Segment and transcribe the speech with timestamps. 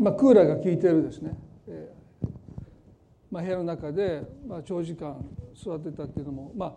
[0.00, 1.32] まあ、クーラーが効いてるですね、
[1.68, 2.26] えー
[3.30, 5.22] まあ、部屋の中で、まあ、長時間
[5.54, 6.74] 座ってたっていうのも、まあ、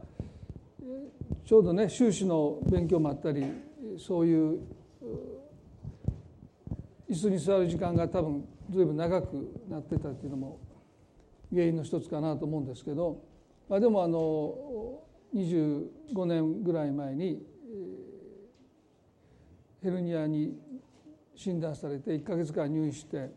[1.45, 3.45] ちょうどね修士の勉強もあったり
[3.97, 4.59] そういう
[7.09, 10.59] 椅子に座る時間が多分ずいぶん長くなってたっていうのも
[11.49, 13.23] 原因の一つかなと思うんですけど、
[13.69, 14.99] まあ、でもあの
[15.33, 17.41] 25年ぐらい前に
[19.81, 20.57] ヘルニアに
[21.35, 23.29] 診断されて1か月間入院して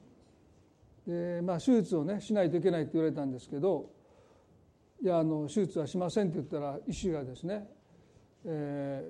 [1.07, 3.91] で、まあ、手術をねしないといけないって言われたんですけど
[5.03, 7.67] いやあの手術はしませんって言ったら医師がですね、
[8.45, 9.05] え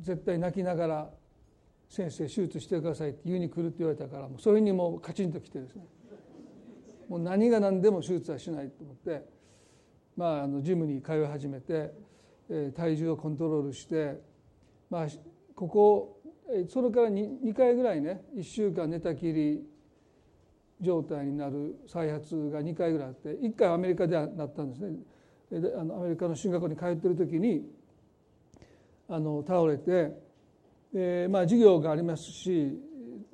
[0.00, 1.10] ー、絶対泣きながら
[1.88, 5.86] 「先生手術してください」って言うに来るって言われたからもうそれにもうカチンときてですね。
[7.08, 9.24] もう何が何でも手術はしないと思って、
[10.14, 11.94] まあ、あのジムに通い始めて、
[12.50, 14.20] えー、体重をコントロールして、
[14.90, 15.06] まあ、
[15.54, 16.17] ここ
[16.68, 19.62] それから 2, 2回ぐらいね1週間寝たきり
[20.80, 24.96] 状態になる再発が2回ぐらいあって1回アメリカではなったんですね。
[25.76, 27.64] あのアメリカの進学校に通ってる時に
[29.08, 30.12] あの倒れて
[30.92, 32.78] で、まあ、授業がありますし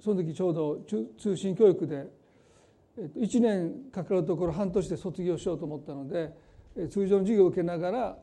[0.01, 0.81] その時ちょうど
[1.19, 2.07] 通信教育で、
[3.17, 6.31] 1年かかるところ半年で卒業しようと思ったので
[6.89, 8.19] 通常の授業を受けながら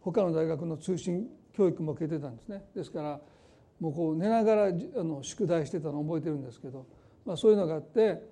[0.00, 2.64] 他の大学の通信教育も受けてたんですね。
[2.74, 3.20] ですから
[3.80, 4.70] もうこう寝ながらあ
[5.02, 6.86] の宿題してたのを覚えてるんですけど、
[7.24, 8.22] まあ、そういうのがあって、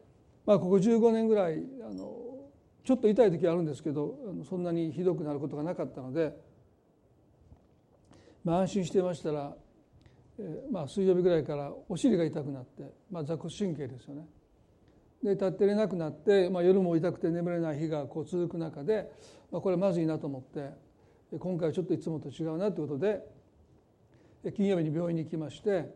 [0.46, 2.16] まあ、ここ15年ぐらいあの
[2.84, 4.16] ちょっと痛い時はあるんですけど
[4.48, 6.36] そんなにひどくなることがなかったので、
[8.44, 9.54] まあ、安心してましたら、
[10.38, 14.26] えー、まあ水曜日ぐらいからお尻が痛くなって、まあ、座骨神経ですよね。
[15.22, 19.08] で立ってれなくなって、まあ、夜も痛くて眠れない日がこう続く中で、
[19.52, 20.70] まあ、これまずいなと思って
[21.38, 23.20] 今回はちょっといつもと違うなということで
[24.50, 25.94] 金曜日に病院に行きまして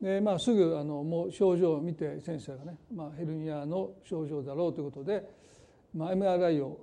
[0.00, 5.28] で、まあ、すぐあのもう症状を見て先生がね、まあ、ヘルニアの症状だろうということで
[5.94, 6.80] まあ、MRI を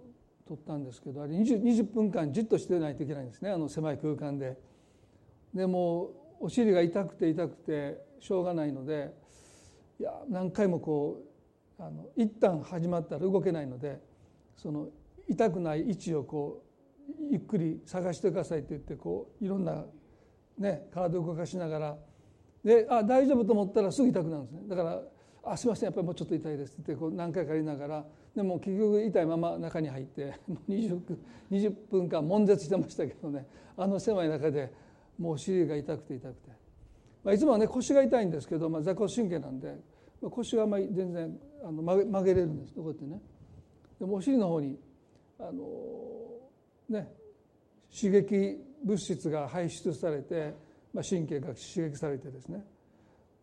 [0.47, 4.58] 取ったんですけどあれ 20, 20分間じっとしてないといけないんですねあの狭い空間で。
[5.54, 9.11] でもお尻が痛くて痛くてしょうがないので
[9.99, 11.23] いや何回もこ
[11.80, 13.99] うあの一旦始まったら動けないので
[14.55, 14.89] その
[15.27, 16.64] 痛くない位置をこ
[17.20, 19.83] うゆっくり探してくださいって言ってこういろんな、
[20.59, 21.97] ね、体を動かしながら。
[22.64, 24.61] であ大丈夫と思ったらすぐ痛くなるんですね。
[24.67, 25.02] だから
[25.43, 28.05] 「あすいませんやっぱりもうちょっと痛いです」ってこう何回かやりながら。
[28.36, 30.33] でも結局痛いまま中に入って
[30.70, 31.02] 20,
[31.49, 33.47] 20分間悶絶してましたけどね。
[33.75, 34.71] あの狭い中で
[35.17, 36.49] もうお尻が痛くて痛くて、
[37.23, 39.80] まあ、いつもはね腰が痛いんですけど、まあ、座骨神経なんで、
[40.21, 43.21] まあ、腰はあんまり全然あの曲げ曲げれるんですこうやってね。
[43.99, 44.77] でもお尻の方に
[45.39, 45.64] あの
[46.89, 47.11] ね
[47.89, 50.54] 刺激物質が排出されて、
[50.94, 52.66] まあ、神経が刺激されてですね。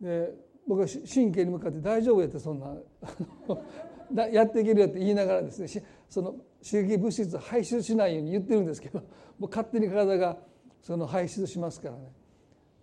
[0.01, 0.33] で
[0.67, 2.59] 僕は神経に向かって「大丈夫や」ってそん
[4.11, 4.27] な。
[4.29, 8.99] やっていけるよって言いながらですねその刺激物質排出しないように言ってるんですけど
[9.37, 10.37] もう勝手に体が
[10.81, 12.13] その排出しますからね。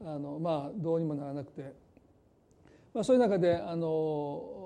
[0.04, 1.72] あのまあどうにもならなくて、
[2.92, 4.64] まあ、そういう中であの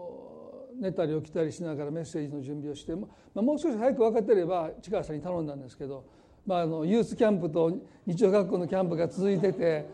[0.80, 3.06] 寝たり起きたりしながらメッセージの準備をして、ま
[3.36, 6.04] あ、もう少し早く分かってれば近川さんに頼んだんですけど、
[6.48, 9.86] まあ、あのユースキャンプと日曜学校のキャンプが続いてて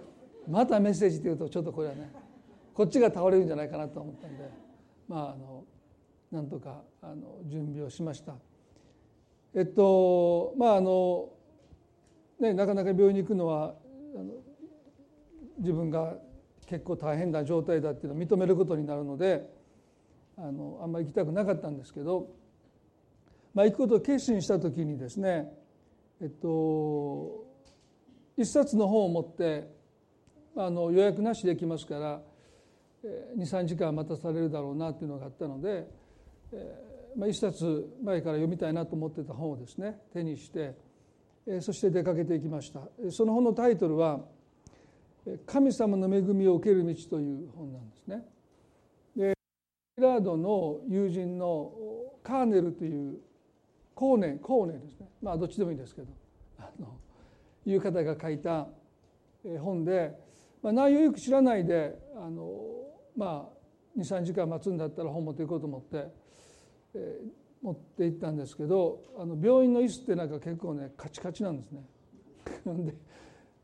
[0.49, 2.13] またメッセージっていうとちょっとこれはね
[2.73, 4.49] こっちが倒れるんじゃないかなと思ったんで
[5.09, 5.65] まああの
[6.31, 8.35] なんとかあの準備をしました。
[9.53, 11.29] えっとまああの
[12.39, 13.75] ね、なかなか病院に行くのは
[14.17, 14.35] あの
[15.59, 16.15] 自分が
[16.67, 19.49] 結構大変な状態だっていうのを認めることになるので
[20.37, 22.29] あのあんまり行きたくなかったんですけど、
[23.55, 25.53] まあ、行くことを決心した時にですね
[26.21, 27.45] えっと
[28.37, 29.69] 一冊の本を持って
[30.57, 32.21] あの予約なしできますから
[33.37, 35.89] 23時間待たされるだろうなっていうのがあったので
[37.17, 40.75] まあ、一冊前から読みたいなと思ってた本をですね手にして
[41.61, 42.81] そして出かけていきました
[43.11, 44.21] その本のタイトルは
[45.47, 48.27] 「神様の恵みを受ける道」という本なんですね。
[49.17, 49.35] で
[49.97, 51.73] ラードの友人の
[52.23, 53.21] カーネルという
[53.95, 55.09] コーネコーネですね。
[55.23, 56.09] まあどっちでもいいんですけど。
[56.59, 56.99] あの
[57.67, 58.69] いう方が書いた
[59.61, 60.15] 本で、
[60.63, 62.61] まあ、内容よく知らないであの
[63.17, 66.09] まあ23時間待つんだったら本持っていこうと思って
[66.95, 71.83] えー、持って行ったんですけどあの病院の椅子ってなんか結構ねカチカチなんですね。
[72.67, 72.95] で、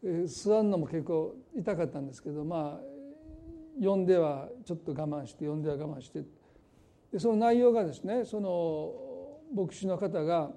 [0.02, 2.84] えー、座るのも結構痛かったんですけどまあ
[3.78, 6.24] 読んではちょっと我慢して読んでは我慢して。
[7.12, 9.09] でその内容がですねその
[9.54, 10.50] 牧師の方が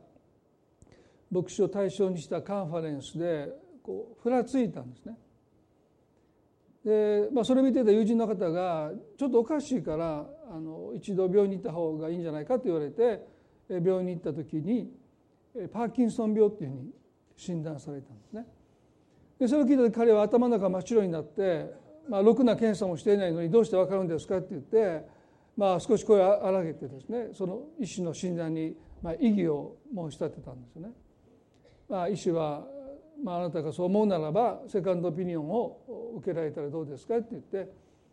[1.32, 3.50] 牧師を対象にしたカンファレンスで
[3.82, 5.18] こうふらついたんですね。
[6.86, 13.26] で、まあ、それ見てた友人の方がちょっとおかしいからあの一度病院に行った方がいいんじゃないかと言われて
[13.70, 14.92] 病院に行った時に
[15.72, 16.92] パーキンソン病っていうふうに
[17.36, 18.46] 診断されたんですね。
[19.40, 21.74] でそれを聞いた時彼は頭の中真っ白になって、
[22.08, 25.06] まあ、ろくな検査もしていないのにどうして分かるんですかって言って、
[25.56, 30.92] まあ、少し声を荒げてですねその医師の診断にまあ異議を申し立てたんですよね。
[31.88, 32.66] まあ、医師は
[33.24, 37.72] まあ、あなたがそう思うならばセカンドオピニオンを受けられたらどうですかって言って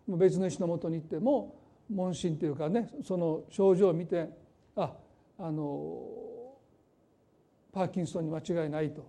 [0.08, 1.56] 別の医師のもとに行っても
[1.90, 4.28] 問診というかねその症状を見て
[4.76, 4.92] あ
[5.38, 6.02] あの
[7.72, 9.08] パーキンソンに間違いないと、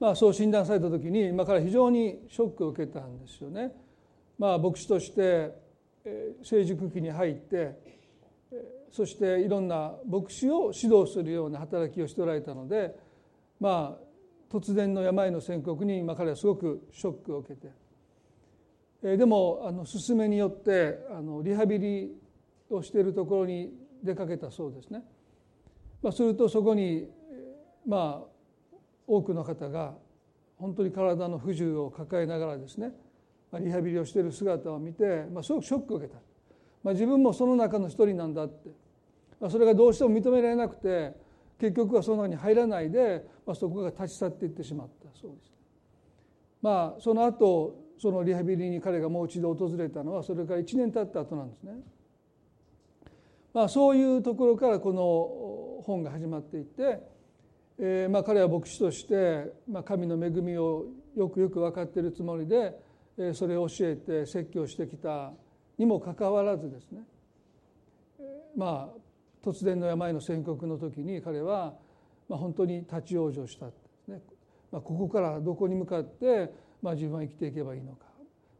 [0.00, 3.72] まあ、そう診断された時に今から非常にショックを受けたんですよね。
[4.38, 5.52] まあ、牧師として
[6.42, 7.78] 成熟期に入って
[8.90, 12.94] そしていろんな牧師を指導するような働きをしておられたので
[13.58, 14.04] まあ
[14.54, 17.60] 突然の病の宣告に今彼はすごくショックを受け
[19.02, 22.12] て、でもあの勧めによってあのリハビリ
[22.70, 23.72] をしているところに
[24.04, 25.02] 出かけたそうですね。
[26.02, 27.08] まあ、するとそこに
[27.84, 28.34] まあ
[29.08, 29.94] 多くの方が
[30.56, 32.92] 本当に体の不自由を抱えながらですね
[33.58, 36.18] リハビリをしている姿を見て、まあ、すごくショックを受けた、
[36.82, 38.70] まあ、自分もその中の一人なんだって、
[39.40, 41.12] まあ、それがどうしても認められなくて
[41.58, 45.52] 結局はその中に入らないで、まあ、そこが立ち去っていってしまったそうです。
[46.60, 51.74] まあその後そのリハビリに彼がもう一度訪れたのはそれから1年経った後なんですね。
[53.52, 57.00] まあ、そういうところからこの本が始まっていって、
[57.78, 60.86] えー、まあ彼は牧師として、まあ、神の恵みを
[61.16, 62.76] よくよく分かっているつもりで、
[63.32, 65.32] それを教えて説教してきた
[65.78, 67.02] にもかかわらずですね
[68.56, 68.98] まあ
[69.44, 71.74] 突然の病の宣告の時に彼は
[72.28, 73.66] 本当に立ち往生した、
[74.72, 76.50] まあ、ここからどこに向かって
[76.82, 78.06] まあ自分は生きていけばいいのか、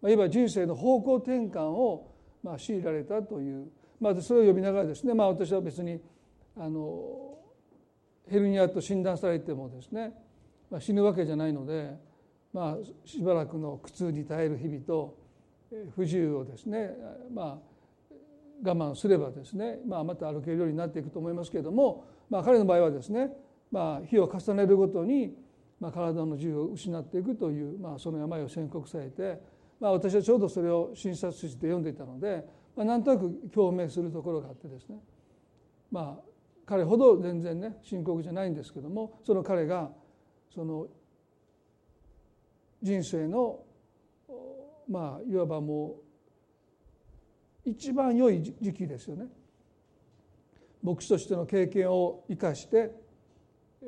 [0.02, 2.12] まあ、いわば人生の方向転換を
[2.42, 3.68] まあ強いられたという、
[4.00, 5.98] まあ、それを読みながらですね、まあ、私は別に
[6.56, 7.38] あの
[8.28, 10.12] ヘルニアと診断されてもですね、
[10.70, 11.94] まあ、死ぬわけじゃないので、
[12.54, 15.18] まあ、しばらくの苦痛に耐える日々と
[15.96, 16.92] 不自由をですね、
[17.34, 18.14] まあ、
[18.62, 23.30] 我慢すればですね、まあ、また歩けるようになっていくと思いますけれども、まあ、彼の場合はですね、
[23.72, 25.34] まあ、日を重ねるごとに、
[25.80, 29.40] まあ、体の自由を失っていくという、まあ、その病を宣告されて、
[29.80, 32.46] まあ、私はちょうどそれを診察室で読んでいたので、
[32.76, 34.98] まあ、なんとなく共鳴するところがあってですね
[35.90, 36.22] まあ
[36.66, 39.90] 彼ほど全然ね深刻じゃないんですけどもその彼が
[40.54, 40.86] その
[42.84, 43.60] 人生の
[44.86, 45.96] まあいわばも
[47.64, 49.24] う一番良い時期ですよね。
[50.82, 52.90] 牧師としての経験を生かして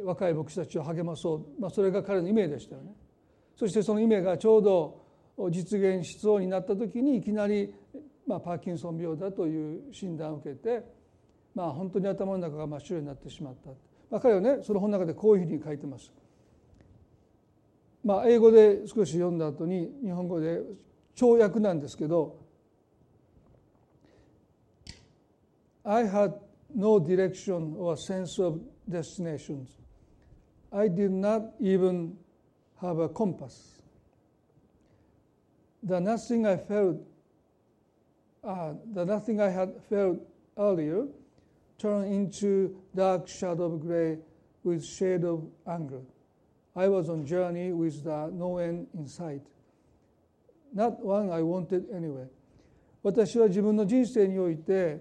[0.02, 2.92] 若い牧師たちを励まそう、まあ、それが彼の夢でしたよね。
[3.54, 5.04] そしてその夢がちょうど
[5.50, 7.74] 実現しそうになった時にいきなり、
[8.26, 10.82] まあ、パーキンソン病だという診断を受けて、
[11.54, 13.68] まあ、本当に頭の中が真っ白になってしまった、
[14.10, 16.10] まあ、彼はねその本の中でこういうふうに書いてます。
[18.06, 20.60] まあ、英語で少し読んだ後に日本語で
[21.16, 22.38] 跳訳なんですけど
[25.82, 26.34] I had
[26.72, 29.70] no direction or sense of destinations.
[30.72, 32.16] I did not even
[32.80, 33.82] have a compass.
[35.82, 36.98] The nothing I felt,
[38.44, 40.18] uh, the nothing I had felt
[40.56, 41.08] earlier
[41.76, 44.18] turned into dark shadow of gray
[44.62, 46.02] with shade of anger.
[46.76, 49.42] I was on journey with the no end in sight.
[50.74, 52.28] Not one I wanted anyway.
[53.02, 55.00] 私は自分の人生において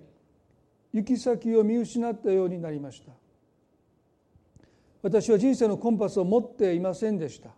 [0.93, 3.11] 行き先を見失ったようになりました
[5.01, 7.49] 私は人生のコンパスを持っていませんでした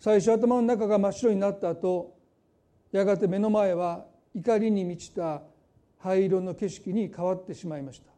[0.00, 2.16] 最初頭の中が真っ白になった後
[2.90, 5.42] やがて目の前は怒りに満ちた
[5.98, 8.10] 灰色の景色に変わってしまいました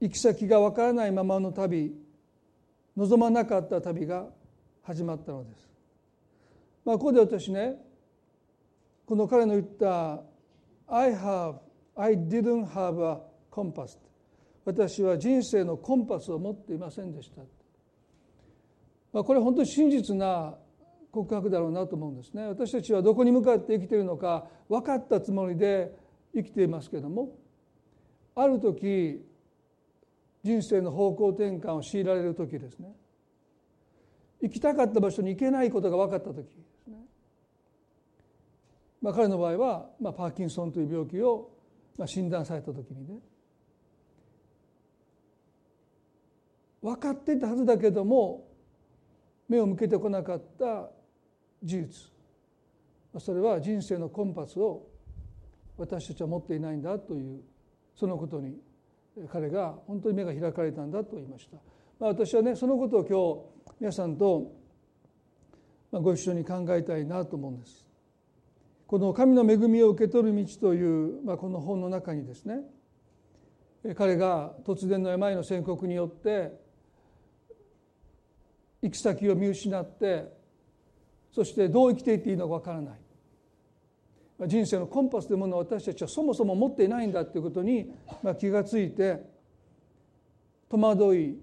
[0.00, 1.92] 行き先がわからないままの旅
[2.96, 4.26] 望まなかった旅が
[4.82, 5.68] 始まったのです、
[6.84, 7.74] まあ、ここで私ね
[9.04, 10.22] この彼の言った
[10.88, 11.56] 「I have
[11.94, 13.98] I didn't have a compass
[14.64, 17.42] 私は人生のコンパスを持っていませんでした、
[19.12, 20.56] まあ、これ本当に真実な
[21.12, 22.46] 告白だろうなと思うんですね。
[22.46, 25.96] 私たちはどこに向かって生きているのか分かったつもりで
[26.34, 27.38] 生きていますけども
[28.34, 29.24] ある時
[30.46, 32.94] 人生の方向転換を強いられる時ですね。
[34.40, 36.42] 行きたかった場所に行けないことが分かった時で
[36.84, 36.98] すね、
[39.00, 41.56] まあ、彼の場合は、まあ、パーキンソンという病気を
[41.98, 43.18] まあ、診断された時にね。
[46.82, 48.46] 分かっていたはずだけども
[49.48, 50.90] 目を向けてこなかった
[51.62, 52.10] 事実。
[53.18, 54.86] それは人生のコンパスを
[55.78, 57.40] 私たちは持っていないんだという
[57.94, 58.58] そのことに
[59.30, 61.56] 彼が本当に目が開かれたんだと言いました。
[61.98, 64.52] まあ、私はねそのことを今日皆さんと
[65.92, 67.86] ご一緒に考えたいなと思うんです。
[68.86, 72.60] この神の恵みを受け取る道という、まあ、この本の中にですね
[73.96, 76.52] 彼が突然の病の宣告によって
[78.82, 80.32] 行き先を見失って
[81.32, 83.00] そしてどう生きていっていいのかわからない
[84.44, 87.90] 人生のコンパスというものを私たちはそもそも持っていないんだということに
[88.38, 89.22] 気がついて
[90.70, 91.38] 戸惑いで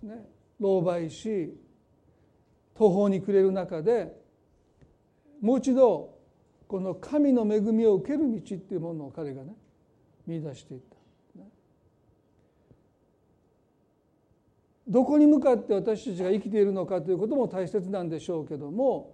[0.00, 0.28] すね
[0.60, 1.54] 狼狽し
[2.74, 4.12] 途方に暮れる中で
[5.40, 6.18] もう一度
[6.66, 9.54] この神の恵みを受ける道っていうものを彼がね
[10.26, 10.94] 見出していった。
[14.86, 19.13] どこに向かって私たちが生きているのかということも大切なんでしょうけども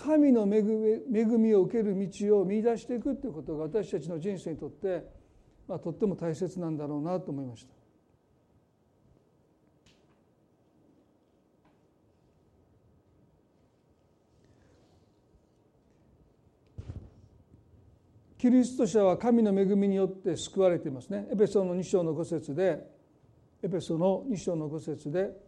[0.00, 5.04] 神の恵みを受ける道を見出していくということが私たちの人生にとって、
[5.66, 7.72] まあ、とっても大切なんだろうなと思いました。
[18.38, 21.26] キリスト者は神の恵みによって救われていますね。
[21.32, 22.86] エペソの2章の5節で
[23.64, 25.47] エペソの2章の5節で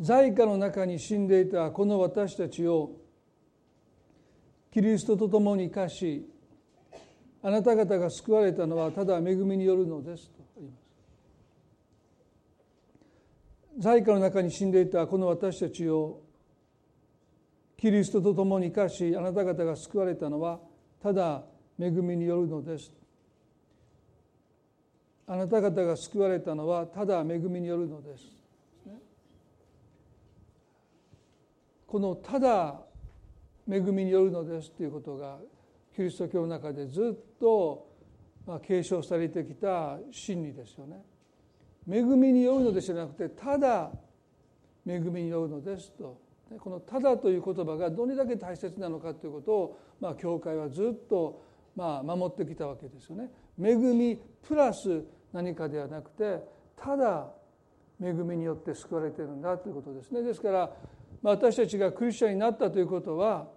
[0.00, 2.92] 在家の中に死んでいたこの私たちを
[4.72, 6.24] キリストと共に生かし
[7.42, 10.78] あなた方が救われたのはただ恵みによるのですとあります。
[13.78, 16.20] 在家の中に死んでいたこの私たちを
[17.76, 20.60] キリストと共に生かしあなた方が救われたのは
[21.02, 21.42] ただ
[21.78, 22.92] 恵みによるのです。
[25.26, 28.37] あなた方が救われたのはただ恵みによるのです。
[31.88, 32.82] この「ただ
[33.66, 35.38] 恵みによるのです」ということが
[35.96, 37.88] キリスト教の中でずっと
[38.62, 41.02] 継承されてきた真理ですよね。
[41.90, 43.90] 恵みによるのですじゃなくてただ
[44.86, 46.20] 恵みによるのですと
[46.60, 51.40] この「ただ」という言葉がどれだけ大切なのかということを、まあ、教会はずっと
[51.74, 53.30] まあ守ってきたわけですよね。
[53.58, 55.02] 恵みプラス
[55.32, 56.42] 何かではなくて
[56.76, 57.32] ただ
[58.00, 60.22] 恵みによって救われているんだということですね。
[60.22, 60.76] ですから、
[61.22, 63.48] まあ、私たちがクリスチャンになったということは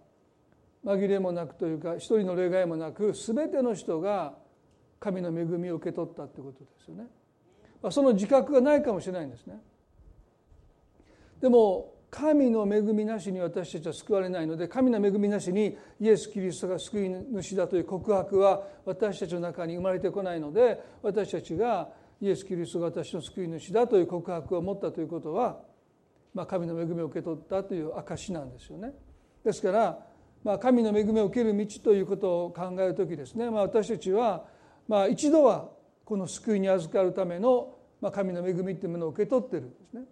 [0.85, 4.33] 紛れもなくというか一人の例外もなく全ての人が
[4.99, 7.07] 神の恵みを受け取ったということですよね。
[7.81, 9.59] まあ、その自覚がないかもしれないんですね。
[11.39, 21.89] でも神の恵みなしに私たちは救われないので神の恵みなしにイエス・キリストが救い主だという告白は私たちの中に生まれてこないので私たちが
[22.21, 25.57] イエス・キリストが私の救い主だという告白を持ったということは、
[26.33, 28.93] まあ、神の恵みを受け取ったという証なんですよね。
[29.43, 29.99] ですから、
[30.43, 34.45] まあ、神の恵みを受ける道ということを考える時ですね、まあ、私たちは、
[34.87, 35.69] まあ、一度は
[36.05, 40.03] この救いに預かるための、まあ、神の恵みというものを受け取ってるんですね。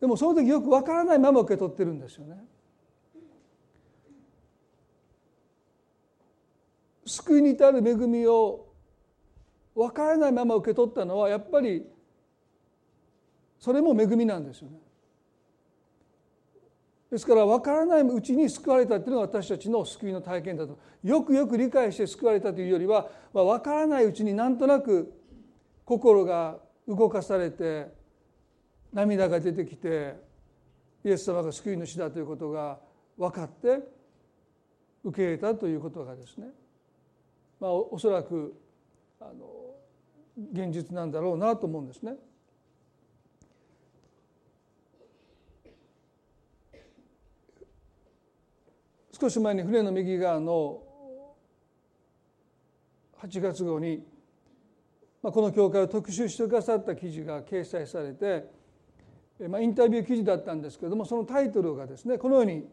[0.00, 2.36] でもその時よくわからないまま受け取ってるんですよね。
[7.04, 8.66] 救いに至る恵みを
[9.74, 11.84] 分からないまま受け取ったのはやっぱり
[13.60, 14.78] それも恵みなんですよね。
[17.10, 25.12] ですから分からないうちに救われたっていうのが私たちの救いの体験だとよくよく理解して救われたというよりは、まあ、分からないうちになんとなく
[25.84, 27.88] 心が動かされて
[28.92, 30.14] 涙が出てきて
[31.04, 32.78] イエス様が救い主だということが
[33.18, 33.80] 分かって
[35.02, 36.46] 受け入れたということがですね、
[37.58, 38.54] まあ、おそらく
[39.20, 39.74] あの
[40.52, 42.14] 現実なんだろうなと思うんですね。
[49.20, 50.82] 少し前に船の右側の
[53.22, 54.02] 8月号に、
[55.22, 58.60] まあ、この教会を特集してくださった記事が掲載されて
[59.48, 62.64] まあ、インタビュー記事だったんですけれどもそのタイトルがですねこのように、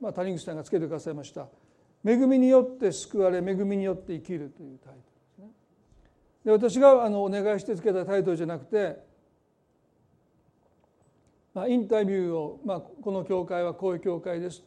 [0.00, 1.48] まあ、谷口さんがつけてくださいました
[2.06, 5.50] 「恵みによって救われ恵みによって生きる」というタイトルですね。
[6.44, 8.96] で私があのお願いしてつけたタイトルじゃなくて、
[11.52, 14.62] まあ、インタビューを、まあ、この教会はこういう教会です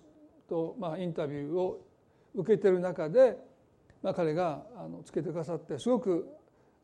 [0.49, 1.85] と、まあ、インタビューを
[2.35, 3.37] 受けてる中で、
[4.01, 6.27] まあ、彼があのつけてくださってすごく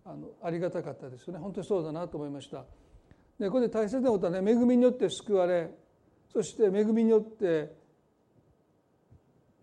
[0.05, 2.63] あのありがたかったですよね本当にそうだなと思いました。
[3.39, 5.69] でここで大切なことはね恵みによって救われ
[6.31, 7.73] そして恵みによって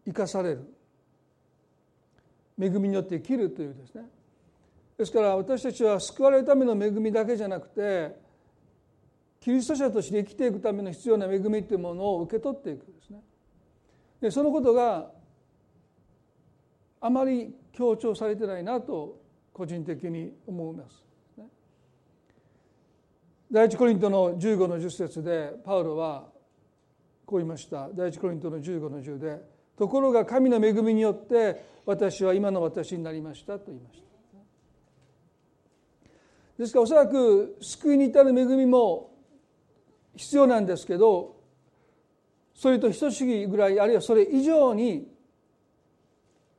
[0.04, 0.64] 生かされる
[2.60, 4.04] 恵みによって生きるというですね
[4.98, 8.14] ですから私たちは救われるための恵みだけじゃなくて
[9.40, 13.20] キリスト者として生きていくための必要な恵みというものを受け取っていくんですね。
[14.22, 15.10] でそのことが
[17.00, 19.20] あまり強調されてないなと
[19.52, 21.04] 個人的に思います。
[23.50, 26.28] 第一コリントの15の10節でパウロは
[27.26, 29.42] こう言いました第一コリントの15の10で
[29.76, 34.02] 「ところが神の恵みによって私は今の私になりました」と言いました。
[36.58, 39.10] ですからおそらく救いに至る恵みも
[40.14, 41.41] 必要なんですけど
[42.62, 45.08] それと等しいぐらいあるいはそれ以上に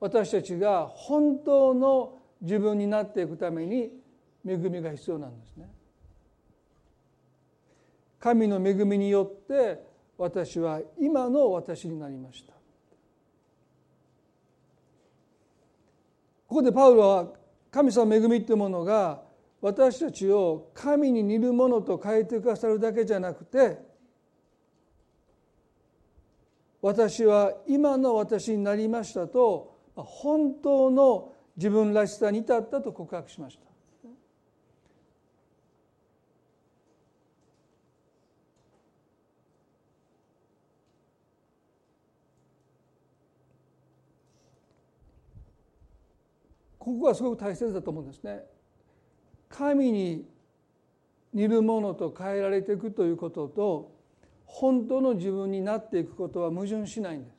[0.02, 3.90] 私たちが本当の自分になっていくために
[4.46, 5.70] 恵みが必要なんですね。
[8.20, 9.82] 神の恵みによって
[10.18, 12.52] 私は今の私になりました。
[16.48, 17.28] ここでパウロは
[17.72, 19.22] 神様の恵みというものが
[19.62, 23.93] 私たちを神に似るものと変えてくださるだけじゃなくて
[26.84, 33.64] 私は今の私になりましたと本当の自分らしさに至ったと告白しました。
[46.78, 48.44] ここがすごく大切だと思うんですね。
[49.48, 50.28] 神に
[51.34, 54.03] 似るものと変えられていくということと
[54.54, 57.36] 本当の自分になっていくことは矛盾しないんです。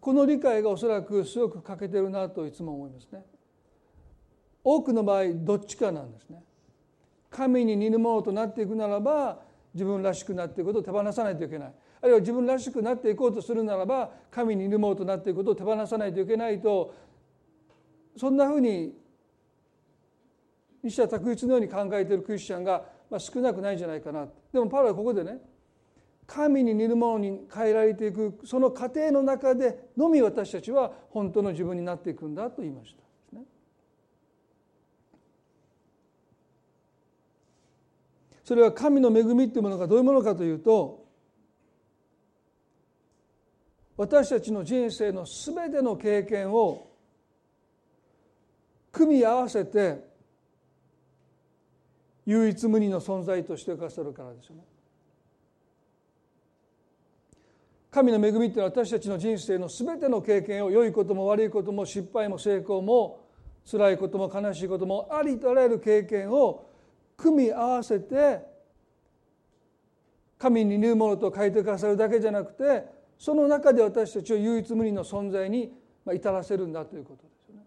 [0.00, 3.22] この理解がおそらくすごく欠けてるなといつも思いますね。
[4.64, 6.42] 多くの場合どっちかなんですね。
[7.28, 9.42] 神に似るものとなっていくならば
[9.74, 11.74] 自分らしくなっていくことを手放さないといけない。
[12.00, 16.94] あるいは自分らしくなっていこうとするならば神に似るものとなっていくことを手放さないといけないと
[18.16, 18.94] そんなふうに
[20.82, 25.38] 西田拓一のように考えているクリスチャンがまあ少なくないんじゃないかなでもパウロはここでね
[26.26, 33.00] 神に似るものに変えられていくその過程の中でのみ私たちは本当の自分になっていくんだと言いました。
[38.50, 41.06] それは神の恵みというものがどういうものかというと
[43.96, 46.90] 私たちの人生の全ての経験を
[48.90, 50.09] 組み合わせて
[52.26, 54.62] 唯一無二の存在としてくださるからですよね。
[57.90, 63.26] 神の恵みっていうのは私たちの人生の全ての経験を良いことも悪いことも失敗も成功も
[63.68, 66.70] 辛いことも悲しいこともありとあらゆる経験を
[67.16, 68.40] 組み合わせて
[70.38, 72.84] 神に似るものと書いてくださるだけじゃなくて
[73.18, 75.72] その中で私たちを唯一無二の存在に
[76.10, 77.62] 至らせるんだということですよね。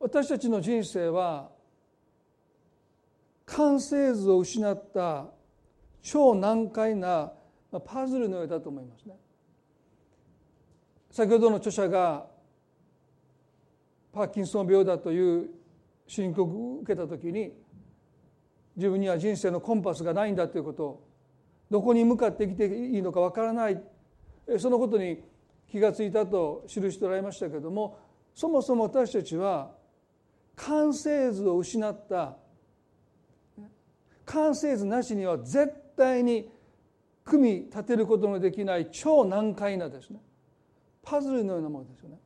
[0.00, 1.50] 私たちの人生は
[3.56, 5.26] 完成図を失った
[6.02, 7.32] 超難解な
[7.84, 9.14] パズルのようだと思いますね。
[11.10, 12.26] 先ほどの著者が
[14.12, 15.50] パーキンソン病だという
[16.06, 17.52] 申告を受けた時に
[18.76, 21.02] 自分には人生のコンパスがないんだということ
[21.70, 23.82] どこに向かって生きていいのかわからない
[24.58, 25.22] そのことに
[25.70, 27.98] 気が付いたと記しておられましたけれども
[28.34, 29.72] そもそも私たちは
[30.56, 32.36] 完成図を失った
[34.28, 36.50] 完成図なしには絶対に
[37.24, 40.20] 組み立てることのできない超難解なですね
[41.02, 42.18] パズルのようなものですよね。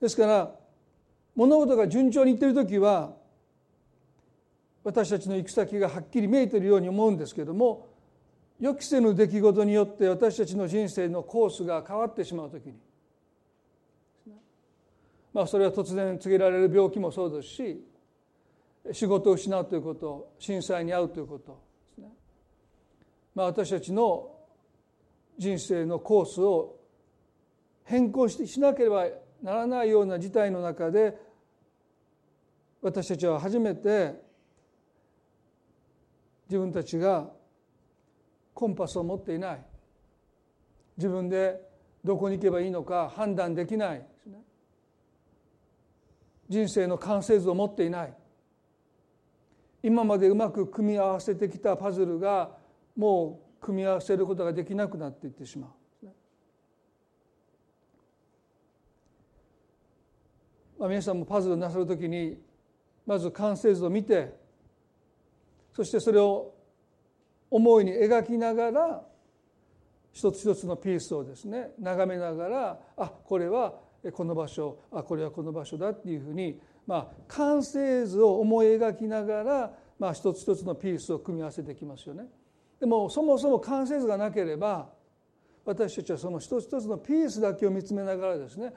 [0.00, 0.54] ですから
[1.36, 3.14] 物事が順調にいってる時は
[4.82, 7.88] 私たちの行く先がはっきり見えているように思うんですけれども
[8.58, 12.74] 予期せぬ出来事によって私たちの人生のコースが変わってしまう時に
[15.32, 17.84] まあそれは突然告げられる病気もそうですし
[18.90, 21.72] 仕事を失うということ震災に遭うということ
[23.34, 24.30] まあ、私たちの
[25.38, 26.76] 人生のコースを
[27.84, 29.06] 変更してしなければ
[29.42, 31.16] ならないような事態の中で
[32.80, 34.14] 私たちは初めて
[36.48, 37.30] 自分たちが
[38.52, 39.64] コンパスを持っていない。
[40.98, 41.58] 自分で
[42.04, 44.06] どこに行けばいいのか判断できない
[46.48, 48.14] 人生の完成図を持っていない。
[49.82, 52.50] 今までうまく組み合わせてきたパズルが
[52.96, 55.70] もう組み合わせることができなくなっていってしまう。
[60.78, 62.36] まあ、皆さんもパズルなさる時に
[63.06, 64.34] まず完成図を見て
[65.72, 66.54] そしてそれを
[67.50, 69.02] 思いに描きながら
[70.12, 73.74] 一つ一つのピースをですね眺めながらあこれは
[74.12, 82.26] この場所あこれはこの場所だっていうふうにまあ、完成図を思い描きながら、まあ、一つ一つのピースを組み合わせていきますよね。
[82.80, 84.88] でもそもそも完成図がなければ
[85.64, 88.72] 私たちはその一つ一つのピースだけを見つめながらですね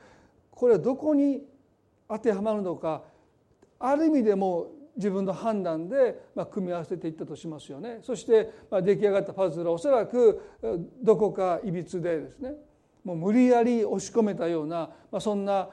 [0.52, 1.42] これはどこに
[2.08, 3.02] 当てはまるのか
[3.80, 8.52] ある意味でも自分の判断で組み合わせていったとしますよねそして
[8.84, 10.40] 出来上がったパズルはおそらく
[11.02, 12.52] どこかいびつでですね
[13.04, 14.90] もう無理やり押し込めたような、
[15.20, 15.70] そんな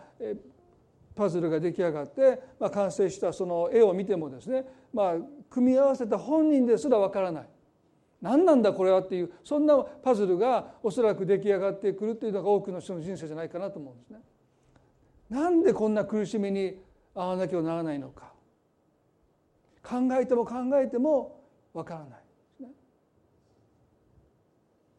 [1.14, 5.14] パズルが出来上がって、まあ完成したその絵を見てもですね、まあ、
[5.50, 7.48] 組み合わせた本人ですらわからない
[8.22, 14.20] 何なんだこれはっていうそんなパズルがおそらく出来上がってくるというのが多くの人の人生じゃないかなと思うんですね。
[15.28, 16.78] なんでこんな苦しみに
[17.14, 18.32] 遭わなきゃならないのか
[19.82, 21.40] 考えても考えても
[21.74, 22.10] わからない
[22.60, 22.70] ね。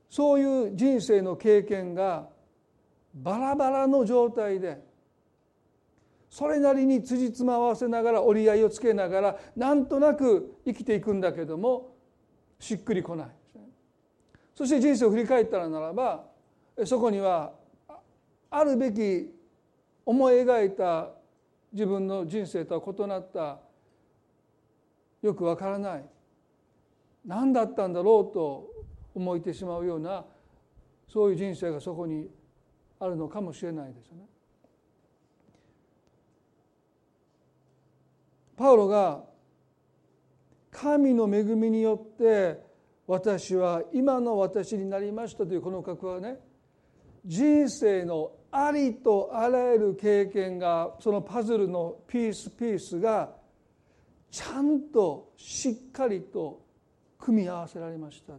[0.10, 2.28] そういう人生の経験が
[3.14, 4.84] バラバラの状態で
[6.34, 11.96] それなりに辻褄を合わせながら折り合いをつけながらなんとなく生きていくんだけども
[12.58, 13.28] しっくりこない
[14.56, 16.26] そして人生を振り返ったらならば
[16.86, 17.54] そこには
[18.50, 19.32] あるべき
[20.08, 21.10] 思い描いた
[21.72, 23.60] 自分の人生とは異なった
[25.22, 26.06] よくわからない
[27.28, 28.72] 何だったんだろうと
[29.14, 30.26] 思えてしまうような
[31.08, 32.28] そういう人生がそこに
[33.00, 34.33] あるのかもしれないですよね。
[38.56, 39.24] パウロが
[40.72, 42.60] 神の恵みによって
[43.08, 46.38] 私は今の私になりましたというこの格はね
[47.26, 53.32] 人生のありとあらゆる経験がそのパズルのピースピースが
[54.30, 56.62] ちゃんとしっかりと
[57.20, 58.34] 組み合わせられました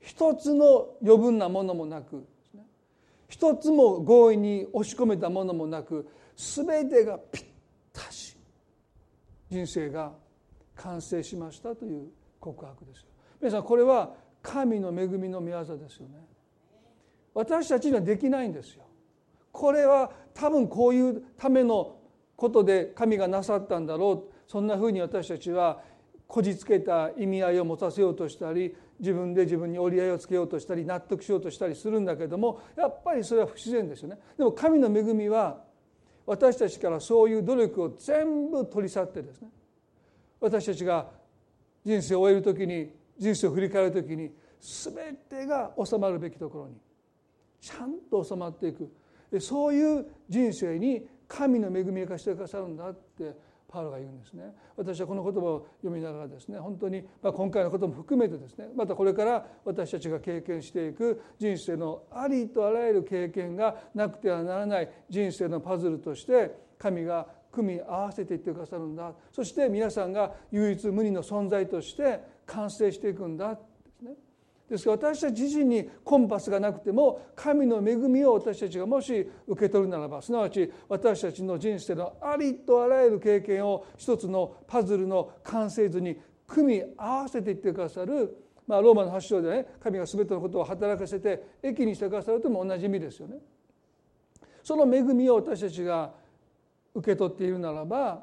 [0.00, 2.26] 一つの余分なものもなく
[3.28, 7.44] 一つも強引に押し込めたものもなく全てがぴっ
[7.92, 8.21] たし。
[9.52, 10.12] 人生が
[10.74, 12.08] 完成しましたという
[12.40, 13.06] 告白ですよ。
[13.38, 16.14] 皆さんこれは神の恵みの御業ですよね。
[17.34, 18.84] 私たちにはできないんですよ。
[19.52, 21.96] これは多分こういうための
[22.34, 24.50] ことで神がなさったんだろう。
[24.50, 25.82] そんなふうに私たちは
[26.26, 34.18] こじつけた意味合いを持たせようとしたり自分で自分に折り合いをつけようとしたり納得しようとしたりするんだけどもやっぱりそれは不自然ですよね。
[34.38, 35.60] でも神の恵みは
[36.26, 39.48] 私たちからそういう努力を全部取り去ってですね
[40.40, 41.06] 私たちが
[41.84, 44.30] 人生を終える時に人生を振り返る時に
[44.60, 46.74] 全てが収まるべきところに
[47.60, 48.90] ちゃんと収まっていく。
[49.40, 53.34] そういう人生に神の恵みを貸してくださるんだって
[53.72, 54.54] パウロが言うんですね。
[54.76, 69.12] 私はこの言葉を読みながらですね本当に、まあ、今回のことも含めてですねまたこれから私たちが経験していく人生のありとあらゆる経験がなくてはならない人生のパズルとして神が組み合わせていってくださるんだ。
[69.30, 73.58] そして皆さんが唯一無二の存在として完成していくんだ。
[74.72, 74.84] です。
[74.84, 93.36] から私たち自身にコンパスがなくても神の恵みを私たちがもし受け取るならばすなわち私たちの人生のありとあらゆる経験を一つのパズルの完成図に組み合わせていってくださる、まあ、ローマの発祥でね神が全てのことを働かせて益にしてくださるとも同じ意味ですよね。
[94.62, 96.12] その恵みを私たちが
[96.94, 98.22] 受け取っているならば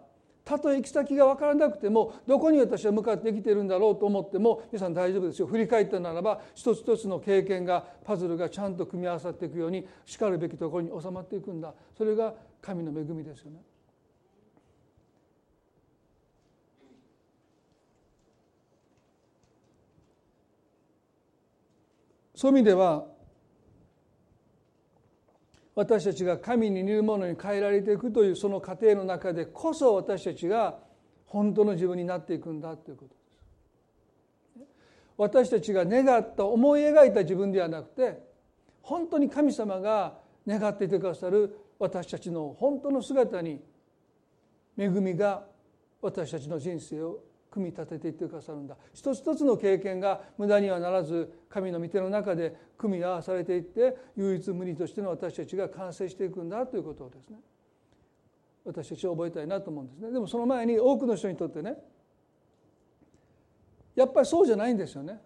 [0.49, 12.33] たとえ行き先が分からなくてもどこに私は向かってきているんだろうと思っても皆さん大丈夫ですよ振り返ったならば一つ一つの経験がパズルがちゃんと組み合わさっていくようにしかるべきところに収まっていくんだそれが
[12.63, 13.59] 神の恵みですよね。
[22.33, 23.05] そういう意味では
[25.79, 30.77] 私たちが神に似るものに変えられていくというその過程の中でこそ私たちが
[31.25, 33.15] 本当の自分になっていくんだということ
[34.57, 34.67] です。
[35.15, 38.21] 私たちが願った思い描いた自分ではなくて
[38.81, 43.61] 本当に神様が願っていてくださる私たちの本当の姿に
[44.77, 45.45] 恵みが
[46.01, 47.19] 私たちの人生を
[47.51, 48.77] 組み立てていってくださるんだ。
[48.93, 57.37] 一つ一つの経験が無駄にはならず神の御手の中で組み合わされていって唯一無二としての私たちが完成していくんだということをですね。
[58.65, 60.11] 私たちは覚えたいなと思うんですね。
[60.11, 61.75] でもその前に多くの人にとってね
[63.95, 65.19] やっぱりそうじゃないんですよね。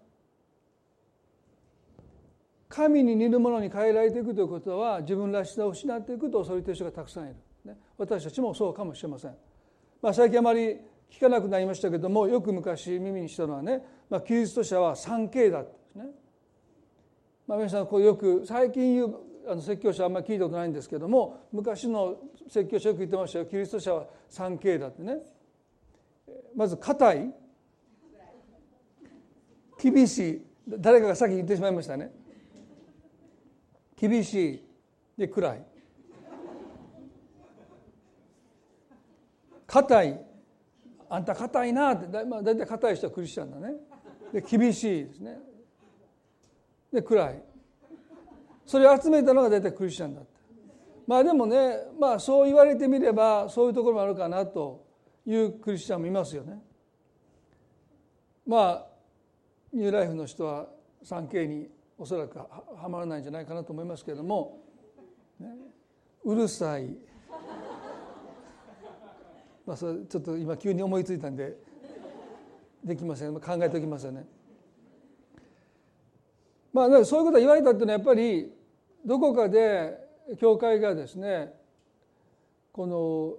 [2.68, 9.36] 神に似るものに変えられていくということは自分らしさを失っていくと恐れている人がたくさんいる、ね、私たちもそうかもしれません。
[10.02, 10.80] まあ、最近あまり
[11.14, 16.06] 聞かなくなりましたけどもよく昔耳にしたのはね、まあ、キリスト者は 3K だってですね。
[17.46, 19.14] まあ、皆さんこうよく最近言う
[19.46, 22.16] あの説教者あんまり聞いたことないんですけども昔の
[22.48, 23.46] 説教者よく言ってましたよ。
[23.46, 25.18] キリスト者は 3K だってね。
[26.56, 27.34] まず硬い。
[29.80, 30.42] 厳しい。
[30.66, 32.10] 誰かがさっき言ってしまいましたね。
[33.96, 34.64] 厳しい。
[35.16, 35.62] で暗い。
[39.68, 40.33] 硬い。
[41.08, 43.74] あんた硬いなってだ,、まあ、大体硬い人はクリスチャンだね。
[44.32, 45.38] で厳しいですね。
[46.92, 47.42] で暗い。
[48.66, 50.30] それを集めたのが大体クリスチャンだった。
[51.06, 54.84] まあでもねまあそう言われてみればそういうところもあるかなと
[55.26, 56.62] いうクリスチャンもいますよね。
[58.46, 58.86] まあ
[59.72, 60.68] ニューライフの人は
[61.04, 64.62] 3K におそらくはまらないんじゃないかなと思いますけれども、
[65.38, 65.48] ね、
[66.24, 66.96] うるさい。
[69.66, 71.56] まあそれちょっと今急に思いついたんで
[72.84, 74.26] できません考えておきますよね。
[76.72, 78.52] まあそういうことが言われたっていうのはやっぱり
[79.06, 79.96] どこかで
[80.38, 81.54] 教会がですね
[82.72, 83.36] この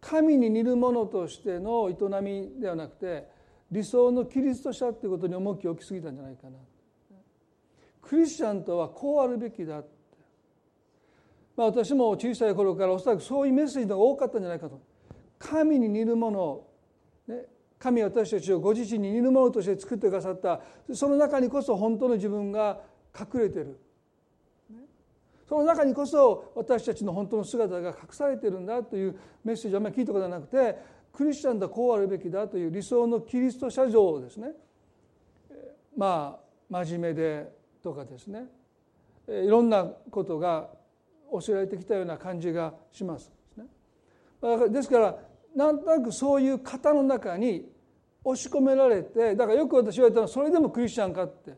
[0.00, 3.28] 神に似るものとしての営みではなくて
[3.70, 6.56] 理想のキリスト者っていうことに重きを置きすぎたんじゃないかな。
[8.00, 9.82] クリスチャンとはこうあるべきだ
[11.56, 14.80] まあ、私も小さい頃からおそらくそういうメッセージが多かったんじゃないかと
[15.38, 16.66] 神に似るもの、
[17.28, 17.44] ね、
[17.78, 20.60] 神は私たちをご自身に似るものとして作ってくださった。
[20.92, 22.80] その中にこそ本当の自分が
[23.18, 23.78] 隠れてる、
[25.48, 30.76] その中にこそ私たちの本当の姿が隠されてるんだというメッセージをあんまり聞いたことがなくて
[31.12, 34.48] クリスチャンだこうあるべきだという理想のキリスト者像をですね
[35.96, 36.38] ま
[36.70, 38.46] あ真面目でとかですね
[39.28, 40.68] いろんなことが
[41.30, 43.32] 教えられてきたような感じがします。
[44.70, 45.18] ですから
[45.56, 47.66] なんとなくそういう型の中に
[48.22, 51.54] 押し込められてだからよく私言われたのはそれでもクリスチャンかって。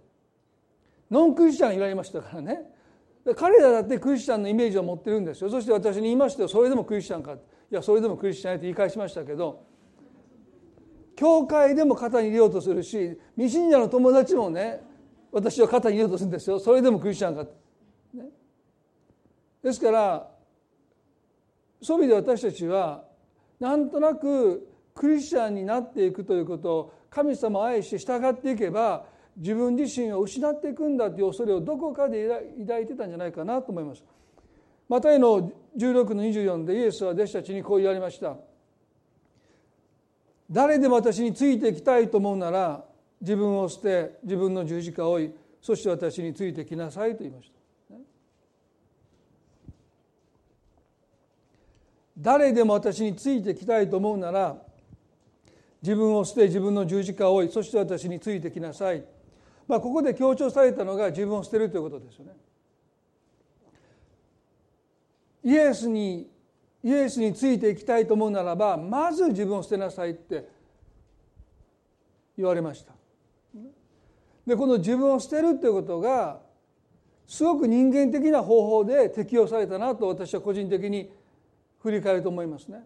[1.10, 2.62] ノンクリスチャン言われましたからね。
[3.36, 5.50] 彼らだってクリスチャンのイメージを持ってるんですよ。
[5.50, 6.48] そして私に言いましたよ。
[6.48, 7.38] それでもクリスチャンかい
[7.70, 9.66] やそれでもクリスチャンって言い返しましたけど。
[11.16, 14.80] 教会でも肩に入れようとするし未信者の友達もね
[15.32, 16.60] 私は肩に入れようとするんですよ。
[16.60, 17.42] それでもクリスチャンか、
[18.14, 18.26] ね、
[19.60, 20.30] ですから
[21.82, 23.07] そういう意味で私たちは
[23.60, 29.04] なんとなくクリスチャンになっていくということを神様を愛して従っていけば
[29.36, 32.28] 自分自身を失っていくんだという恐れをどこかで
[32.60, 34.02] 抱いてたんじゃないかなと思います。
[34.88, 38.36] マタイの16の24でイエスは弟子たちにこう言われました。
[40.50, 42.84] 誰でも私についていきたいと思うなら
[43.20, 47.57] 自分を捨て自分の十字架を追いそして私についてきなさいと言いました。
[52.18, 54.56] 誰でも私についてきたいと思うなら
[55.80, 59.04] 自分を捨て自分の十字架を追いそして私についてきなさい、
[59.68, 62.32] まあ、ここで強調されたのが自分を捨てるということですよね。
[65.44, 66.28] イエスに
[66.82, 70.48] イエスについていきたいと思うならばまず自分を捨てなさいって
[72.36, 72.92] 言われました。
[74.46, 76.40] でこの自分を捨てるということが
[77.26, 81.12] すごく人間的な方法で適用されたなと私は個人的に
[81.80, 82.84] 振り返ると思いますね。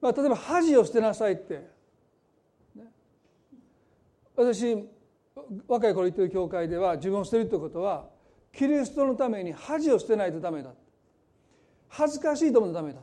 [0.00, 1.68] まあ、例えば恥を捨てなさいって、
[2.74, 2.84] ね、
[4.34, 4.88] 私
[5.68, 8.06] 若い頃行ってる教会では自分を捨てるということは
[8.52, 10.70] キリストのために恥を捨てないとダメだ。
[11.88, 13.00] 恥ずかしいと思うとダメだ。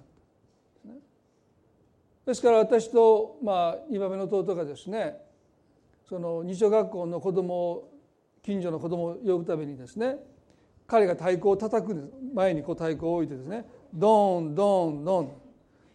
[2.26, 5.16] ですから私と、まあ、2番目の弟がですね
[6.10, 7.94] その日曜学校の子供を
[8.44, 10.18] 近所の子供を呼ぶためにですね
[10.88, 13.66] 彼が太鼓を叩く前にこう太鼓を置いてですね
[13.98, 15.32] ドンドンドン。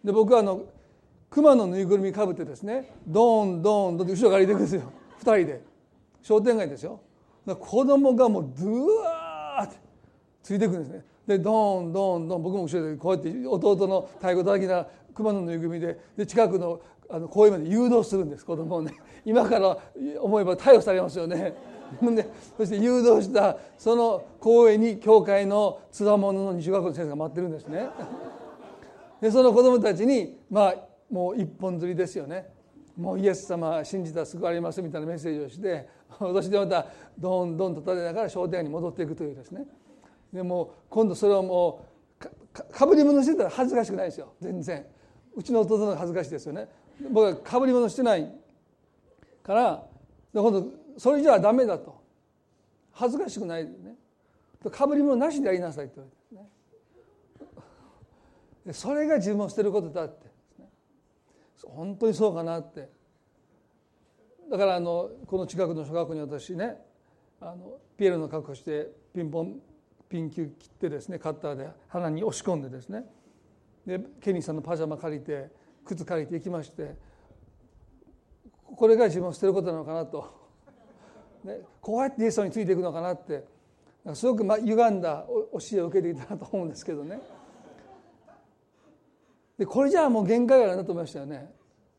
[0.05, 0.65] で僕はあの
[1.31, 4.83] 熊のぬいぐるみかぶってですねドンドンドンって後ろから歩いていくんですよ。
[5.23, 5.63] 2人で。
[6.21, 7.01] 商店街ですよ。
[7.47, 9.77] 子供がもうドゥワーって
[10.43, 11.05] ついていくんですね。
[11.27, 12.43] でドンドンドン。
[12.43, 18.95] 僕も後ろでこうやって弟の太鼓叩きな熊のぬいぐるみでで近くのあの公園まで誘導するんです子供をね。
[19.25, 19.79] 今から
[20.21, 21.55] 思えば逮捕されますよね。
[22.15, 27.89] でそして誘導したその公園に教会のつわものの西学校の先生が待ってるんですね。
[29.21, 30.75] でその子供たちにまあ
[31.11, 32.49] もう一本釣りですよね。
[32.97, 36.87] もうイエス様信じたら救われますみたいなメッセージをして私でまた
[37.19, 39.65] どんどんと立てながら商店街に戻っていくというですね。
[40.33, 41.87] でも今度それをも
[42.21, 44.33] うかぶり物してたら恥ずかしくないですよ。
[44.41, 44.87] 全然。
[45.35, 46.69] うちの弟の恥ずかしいですよね。
[47.11, 48.31] 僕はかぶり物してない
[49.43, 49.85] から
[50.33, 50.67] で今度
[50.99, 52.01] それじゃダメだと。
[52.93, 53.97] 恥ずかしくないね。
[54.71, 56.11] かぶり物なしでやりなさいって言わ
[56.43, 56.47] れ
[58.67, 58.73] てね。
[58.73, 60.27] それが自分を捨てることだって、
[61.65, 62.89] 本当にそうかなって。
[64.51, 66.77] だからあのこの近くの小学校に私ね
[67.41, 69.61] あのピエロの格好してピンポン
[70.09, 73.05] ピンキュ切ってですねカッターで鼻に押し込んでですね。
[73.87, 75.51] でケニーさんのパジャマ借りて
[75.85, 76.95] 靴借りて行きまして
[78.77, 80.42] これが自分を捨てることなのかなと、
[81.45, 83.45] ね、こうやってイエス様についていくのかなって。
[84.15, 87.21] すごくま歪んだ教えを受けていたなと思うんですけどね。
[89.59, 91.53] でこれじゃあもう限界があるなと思いましたよね。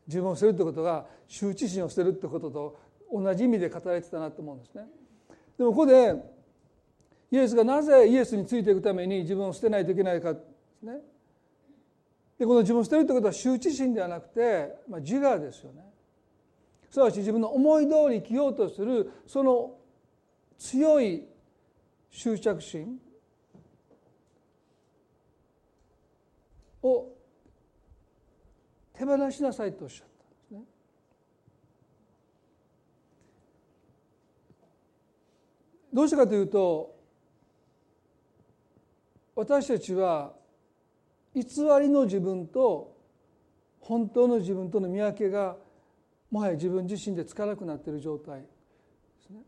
[0.06, 2.78] 自分を捨てるってことが羞恥心を捨てるってことと
[3.10, 4.86] 同じ意味で語られてたなと思うんですね。
[5.56, 6.14] でもここで
[7.30, 10.40] イエスがなぜイエスについていくために自分を捨てないといけないかで
[10.78, 10.98] すね。
[12.38, 15.93] でこの自分を捨てるってことは羞恥心ではなくて、まあ、自我ですよね。
[16.94, 19.72] すなわち自分の思い通り生きようとするその
[20.56, 21.26] 強い
[22.08, 23.00] 執着心
[26.84, 27.08] を
[28.92, 30.60] 手放しなさいとおっしゃったんですね。
[35.92, 36.94] どうしてかというと
[39.34, 40.32] 私たちは
[41.34, 41.42] 偽
[41.82, 42.96] りの自分と
[43.80, 45.56] 本当の自分との見分けが
[46.34, 48.46] もはや自分自身でつかなくなっている状態で
[49.24, 49.38] すね。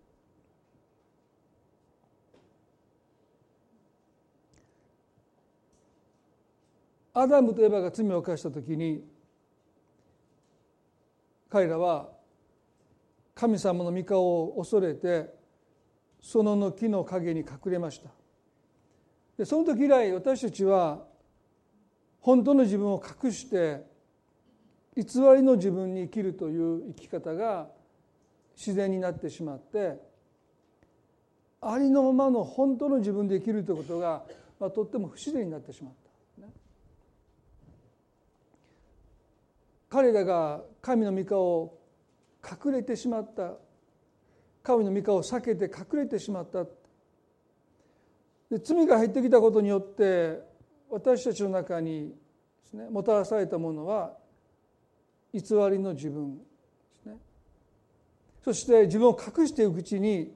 [7.12, 9.04] アダムとエバが罪を犯した時に
[11.50, 12.08] 彼らは
[13.34, 15.34] 神様の御顔を恐れて
[16.22, 18.10] そのの木の陰に隠れました
[19.36, 21.04] でその時以来私たちは
[22.20, 23.95] 本当の自分を隠して
[24.96, 25.02] 偽
[25.36, 27.68] りの自分に生きるという生き方が
[28.56, 30.00] 自然になってしまって
[31.60, 34.22] ありのままの本当の自分で生きるということが、
[34.58, 35.92] まあ、とっても不自然になってしまっ
[36.38, 36.48] た、ね、
[39.90, 41.78] 彼らが神の御顔を
[42.42, 43.54] 隠れてしまった。
[44.62, 46.64] 神の御顔を避けて隠れてしまった。
[46.64, 50.40] で罪が入ってきたことによって
[50.90, 52.14] 私たちの中に
[52.90, 54.16] もたらされたものは
[55.40, 56.44] 偽りの自分で
[57.02, 57.16] すね
[58.44, 60.32] そして自分を隠していくうちに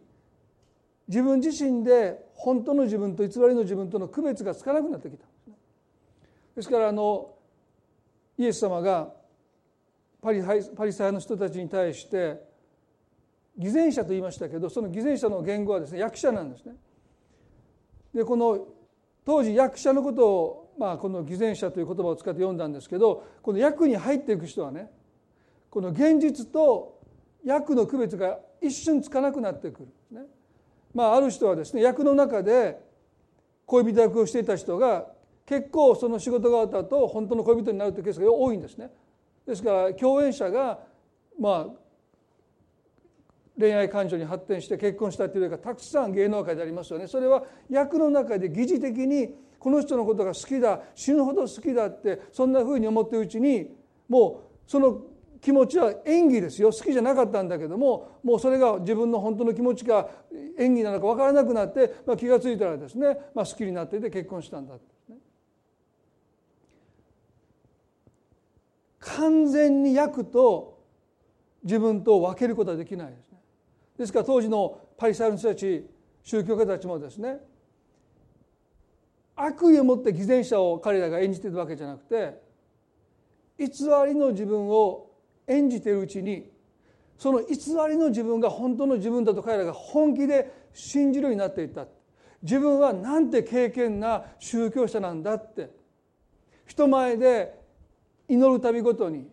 [1.08, 5.24] 自分自身で本当の自分と偽りの自分との区別がつかなくなってきた
[6.56, 7.34] ですからあの
[8.38, 9.12] イエス様が
[10.22, 10.42] パリ
[10.76, 12.38] パリサイの人たちに対して
[13.56, 16.74] 偽善者と言いましたけどその偽善者の言語はですね役者なんですね。
[18.14, 18.66] でこの
[19.24, 24.90] 当時役者のことを、まあ、この偽善者という言葉を使って読んだんですけどこの役に入っていく人はね
[25.68, 26.98] この現実と
[27.44, 30.24] 役の区別が一瞬つかなくなってくるね。
[30.94, 32.80] まあ、ある人はですね役の中で
[33.66, 35.06] 恋人役をしていた人が
[35.44, 38.90] 結構その仕事が終わった後本当の恋人になるというケースが多いんですね。
[39.46, 40.78] ですから共演者が
[41.38, 41.80] まあ
[43.58, 53.70] 恋愛感情に発展して結婚したっていうかたくさん芸能界でありますよねそれは役の中で疑似的にこの人のことが好きだ死ぬほど好きだってそんなふうに思ってるうちに
[54.08, 55.02] もうその
[55.40, 56.70] 気持ちは演技ですよ。
[56.70, 60.08] 好きじゃなかったんだけどももうそれが自分の本当の気持ちか
[60.58, 64.80] 演技なのか分からなくなって、まあ、気が付いたらですね、まあ、好きになっていて結婚したんだ、ね、
[68.98, 70.78] 完全に役と
[71.62, 73.38] 自分と分けることはできないですね。
[73.98, 75.86] ですから当時のパリサイの人たち
[76.22, 77.38] 宗教家たちもですね
[79.44, 82.40] 悪意を持って偽善者を彼らが演じているわけじゃなくて
[83.58, 83.66] 偽
[84.06, 85.10] りの自分を
[85.46, 86.50] 演じているうちに
[87.20, 87.48] その偽
[87.88, 91.86] りの自分が本当の自分だと彼らが本気で信じるようになっていった。
[92.42, 95.68] 自分はなんて敬虔な宗教者なんだって。
[96.64, 97.60] 人前で
[98.26, 99.28] 祈るたびごとに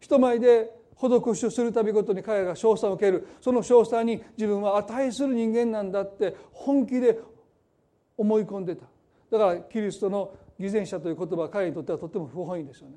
[0.00, 3.28] 人前で施しをするたびごとに彼らが称賛を受ける。
[3.42, 7.18] その称賛に自分は値する人間なんだって本気で
[8.16, 8.86] 思い込んでた。
[9.30, 12.96] だからキリストの偽善者という言葉は彼にとってはとても不本意ですよね。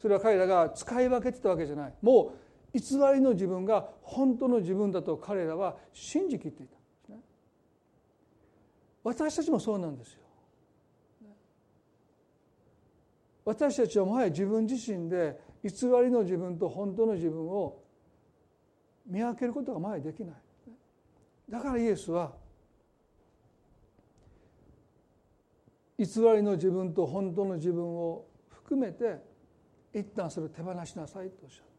[0.00, 1.94] それは彼らが使い分けてたわけじゃない。
[2.02, 2.34] も
[2.74, 6.74] う偽りの自分が本当の自分だと彼らは信じきっていた。
[6.74, 7.20] んですね。
[9.02, 10.20] 私たちもそうなんですよ。
[13.44, 17.82] 私たちはもはや自分自身で偽りの自分と本当の自分を
[19.06, 20.34] 見分けることが前できない。
[21.48, 22.32] だからイエスは
[25.98, 29.18] 偽りの自分と本当の自分を含めて
[29.92, 31.74] 一旦それを手放しなさいとおっしゃった。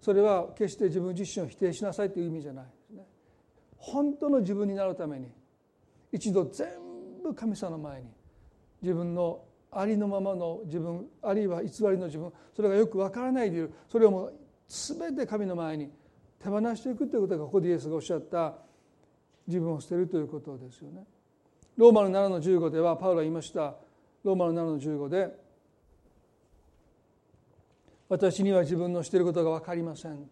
[0.00, 3.04] それは決して自分自身を否定しなさいという意味じゃないですね。
[3.76, 5.30] 本当の自分になるために
[6.12, 6.68] 一度全
[7.22, 8.08] 部神様の前に
[8.80, 14.34] 自分のありのままの自分あるいは偽りの自分それがよくわからないでいるそれをもう
[14.68, 15.90] 全て神の前に
[16.42, 18.54] 手放していくということがここでイエスがおっしゃった
[19.46, 21.04] 自分を捨てるということですよね。
[21.80, 23.74] ローマの7の15ではパウロは言いました。
[24.22, 25.34] ローマの7の15で
[28.06, 30.28] 私には自分のしていることが分かりません、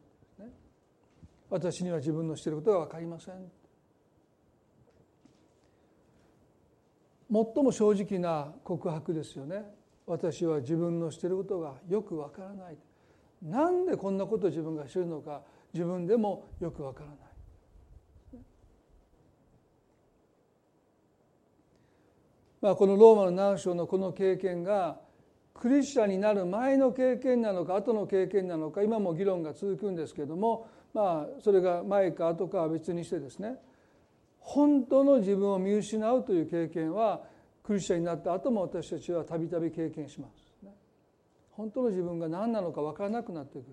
[1.48, 3.50] 私には自分のしていることが分かりません。
[7.32, 9.64] 最も正直な告白ですよね。
[10.06, 12.76] 私は自分のしていることがよくわからない。
[13.42, 15.40] なんでこんなことを自分がしているのか
[15.72, 17.27] 自分でもよくわからない。
[22.60, 24.98] まあ、このローマの難章のこの経験が
[25.54, 33.56] クリスチャンになる前の経験なのか後の経験なのか今も議論が続くんですけれどもまあそれが前か後かは別にしてですね
[34.40, 37.20] 本当の自分を見失うという経験は
[37.62, 40.32] クリスチャンになった後も私たちはたびたび経験します、
[41.50, 43.64] 本当の自分が何なのか分からなくなってくる。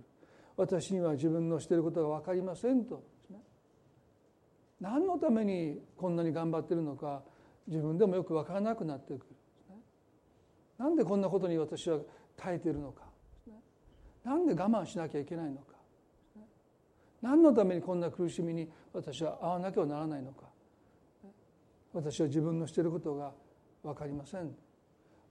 [0.57, 3.03] 私には自分のしていることが分かりませんと、
[4.81, 7.21] 何のためにこんなに頑張っているのか
[7.67, 9.19] 自分でもよく分からなくなってくる、
[9.69, 9.75] ね、
[10.77, 11.99] なんでこんなことに私は
[12.37, 13.03] 耐えているのか、
[13.47, 13.53] ね、
[14.23, 15.75] なんで我慢しなきゃいけないのか。
[17.21, 20.45] 何のためにこんな苦しみに私は会わなきゃならないのか。
[21.91, 23.31] 私は自分のしていることが
[23.81, 24.53] 分かりません。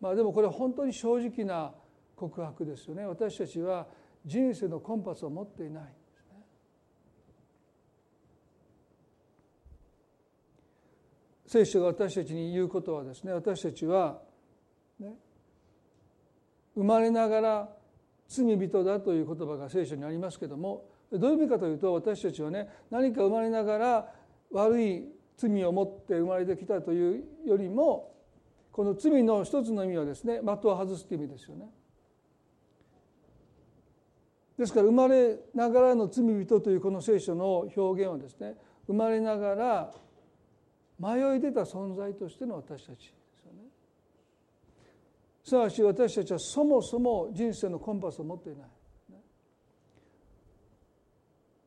[0.00, 1.72] まあでもこれは本当に正直な
[2.16, 3.06] 告白ですよね。
[3.06, 3.86] 私たちは
[4.24, 5.84] 人生のコンパスを持っていない。
[11.54, 14.18] 聖書が私たちに言うことはですね私たちは、
[14.98, 15.12] ね、
[16.74, 17.68] 生まれながら
[18.26, 24.12] 罪人だという言葉が聖書にありますけどもどういう意味かというと私たちはね何か生まれながら
[24.50, 25.04] 悪い
[25.36, 28.12] 罪を持って生まれてきたというよりも
[28.72, 31.66] この罪の一つの意味はですね的を外すという意味ですよね。
[34.58, 38.56] ですから生まれながらの罪人というこの聖書の表現はですね
[38.88, 39.94] 生まれながら
[40.98, 43.62] 迷い出た存在としての私たちですよね。
[45.42, 48.68] すなわち私たちはそもそも人生のコンパスを持っていない。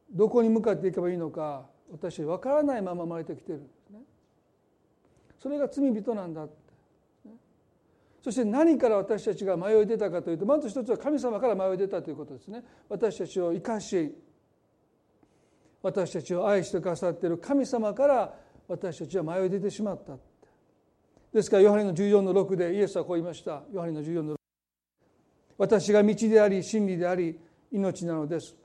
[0.09, 3.99] どこに向かっていけばいいのか私は分からないまま生まれてきてるんですね。
[5.37, 6.47] それが罪人なんだ
[8.23, 12.63] そして何から私たちが迷い出たかというとまず一つは神様から迷い出たということですね。
[12.89, 14.13] 私たちを生かし
[15.81, 18.33] 私たちを愛してくださっている神様から
[18.67, 20.17] 私たちは迷い出てしまった。
[21.33, 23.63] ですからヨハネの14の6でイエスはこう言いました。
[23.71, 24.37] ヨハネの14の6
[25.57, 27.39] 私が道であり真理であり
[27.71, 28.55] 命なのです。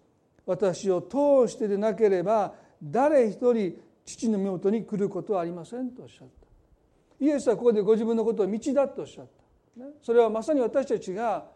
[0.44, 7.24] 私を通してでなければ誰一人父の身元に来ることはありませんとおっしゃった。
[7.24, 11.46] イエスはここでご自分のことを道だとおっしゃった、それはまさに私たちが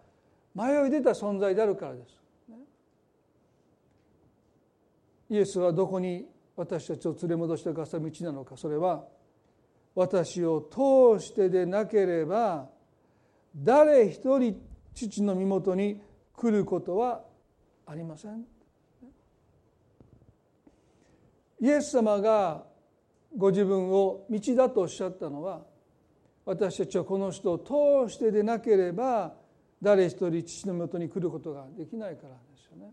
[0.54, 2.22] 迷い出た存在であるからです、
[5.28, 9.04] イエスはどこに私たちを連れ戻してくださる道なのかそれは
[9.94, 12.68] 私を通してでなければ
[13.54, 14.60] 誰一人
[14.94, 16.00] 父の身元に
[16.34, 17.22] 来ることは
[17.86, 18.44] ありません
[21.60, 22.64] イエス様が
[23.36, 25.62] ご自分を道だとおっしゃったのは
[26.44, 29.34] 私たちはこの人を通してでなければ
[29.82, 32.92] 誰一人父のもとに来ることができないからですよね。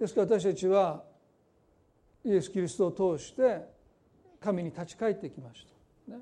[0.00, 1.04] ですから私たちは
[2.24, 3.60] イエス・キリストを通して
[4.40, 5.66] 神に立ち返ってきまし
[6.06, 6.12] た。
[6.12, 6.18] ね、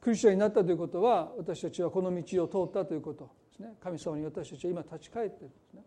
[0.00, 3.74] クリスチャンになったということは私たちはこの道を通ったということですね。
[3.82, 5.82] 神様に私たちは今立ち返ってるんですね。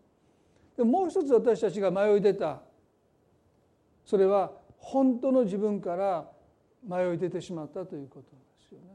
[0.76, 2.62] でももう一つ私たちが迷い出た
[4.04, 6.30] それは本当の自分から
[6.86, 8.36] 迷い出てしまったということで
[8.68, 8.86] すよね。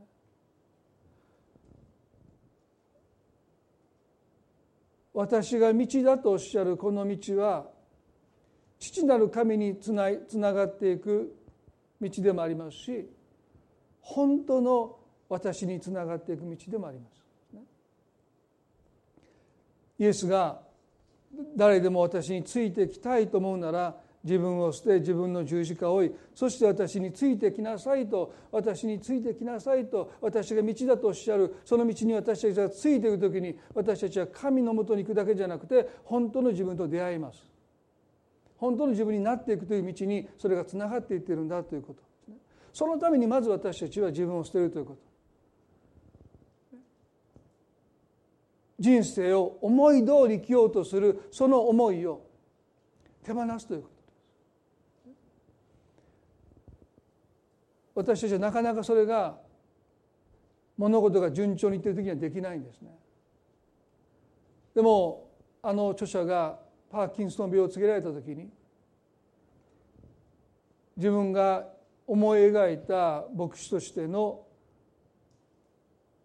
[5.14, 7.68] 私が道だとおっしゃるこの道は
[8.86, 11.36] 父なる神につなつながっていく
[12.00, 13.10] 道でもありますし
[14.02, 17.26] 本当の私につながっていく道でもあります。
[19.98, 20.62] イエスが
[21.56, 37.55] 誰でも私についてきたいと思うなら自分を捨て自分の十字架を追いそして私についてきなさいと私についてきなさいと私が道だとおっしゃるその道に私たちがついていく時に私たちは神のもとに行くだけじゃなくて本当の自分と出会います
[38.58, 42.04] 本当の自分になっていくという道にそれがつながっていってるんだということ。
[42.74, 45.00] そのためにまず私たちは自分を捨てるということ。
[48.80, 52.26] 人生を思い通り生きようとするその思いを
[53.24, 53.90] 手放すというこ
[57.96, 58.04] と。
[58.04, 59.38] 私たちはなかなかそれが
[60.78, 62.90] 物事が順調にいってる時にはできないんですね。
[64.74, 65.30] でも
[65.62, 66.60] あの著者が
[66.96, 68.50] パーキンソン病を告げられた時に
[70.96, 71.68] 自分が
[72.08, 74.44] 思い描いた牧師としての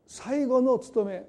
[0.07, 1.25] 最後の務め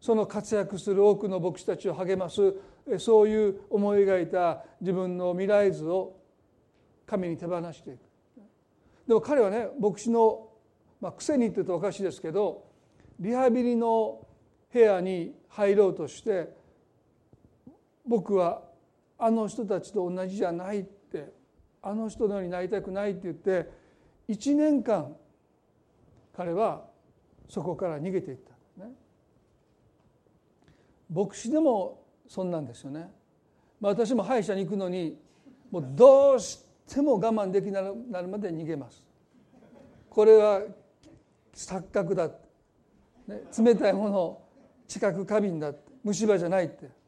[0.00, 2.54] その活躍する多くの牧師たちを励ます
[3.00, 6.16] そういう思い描いた自分の未来図を
[7.06, 7.98] 神に手放していく。
[9.08, 10.50] でも彼はね牧師の、
[11.00, 12.64] まあ、癖にって言うとおかしいですけど
[13.18, 14.24] リハビリの
[14.72, 16.59] 部屋に入ろうとして
[18.10, 18.60] 僕は
[19.20, 21.32] あの人たちと同じじゃないって
[21.80, 23.70] あの人のようになりたくないって言って
[24.28, 25.14] 1年間
[26.36, 26.82] 彼は
[27.48, 28.36] そこから逃げていっ
[28.76, 28.84] た。
[28.84, 28.90] ね。
[31.08, 33.12] 牧師でもそんなんですよね、
[33.80, 35.16] まあ、私も歯医者に行くのに
[35.70, 39.06] もうどうしても我慢できなくなるまで逃げます。
[40.08, 40.62] これは
[41.54, 42.26] 錯覚だ、
[43.28, 44.42] ね、冷たいもの
[44.88, 46.98] 近く過敏だ虫歯じゃないって。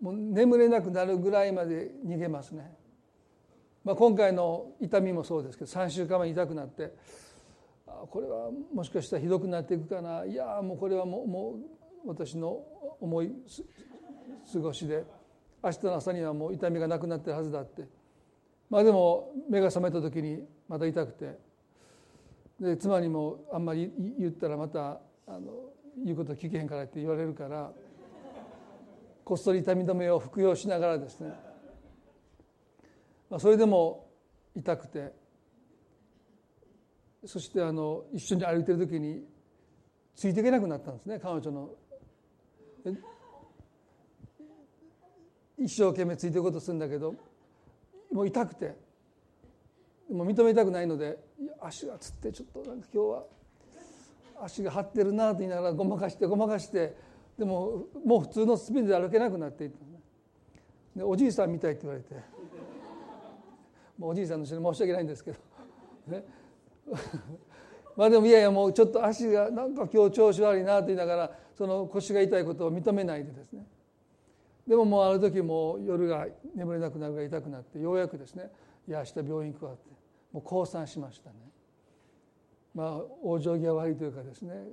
[0.00, 2.72] もう眠れなくなるぐらいまで逃げますね、
[3.84, 6.92] まあ、今回の痛みもそうですけど3週間前痛くなって
[8.10, 10.24] これはもしかしたらひどくなっていくかな。
[10.24, 11.58] いやもうこれはもうも
[12.04, 12.62] う私の
[13.00, 13.30] 思い
[14.50, 15.04] 過ごしで
[15.62, 17.86] 明日の朝にはもう痛みがなくなってるはずだって。
[18.70, 21.50] まあでも目が覚めた時にまた痛くて。
[22.60, 25.70] で妻にもあんまり言ったらまたあの
[26.04, 27.72] 言うこと聞けへんからって言われるから
[29.30, 31.32] こっそり痛み止めを服用しながらですね、
[33.30, 34.08] まあ、それでも
[34.56, 35.12] 痛くて。
[37.24, 39.22] そしてあの一緒に歩いてる時に
[40.16, 41.70] ついていけなくなったんですね彼女の。
[45.58, 47.14] 一生懸命ついていくことするんだけど
[48.10, 48.74] もう痛くて。
[50.10, 51.16] もう認めたくないので
[51.60, 53.24] 足がつってちょっとなんか今日は
[54.42, 56.96] 足が張ってるなと言いながらごまかしてごまかして
[57.40, 59.78] でももう普通のスピンで歩けなくなっていった
[60.94, 62.14] でおじいさんみたいって言われて。
[63.96, 65.38] もうおじいさんの人に申し訳ないんですけど。
[66.08, 66.24] ね。
[67.96, 73.66] まあでもいやいやもうちょっと足がなんか今日調子悪いなと言いながらその腰が痛いことを認めないでですね。
[74.66, 78.50] でももうある時も夜が眠れなくなるが痛くなってようやくですね
[78.86, 79.90] いや明日病院行くわって
[80.30, 81.36] もう降参しましたね。
[82.74, 84.68] まあ往生際悪いというかですね。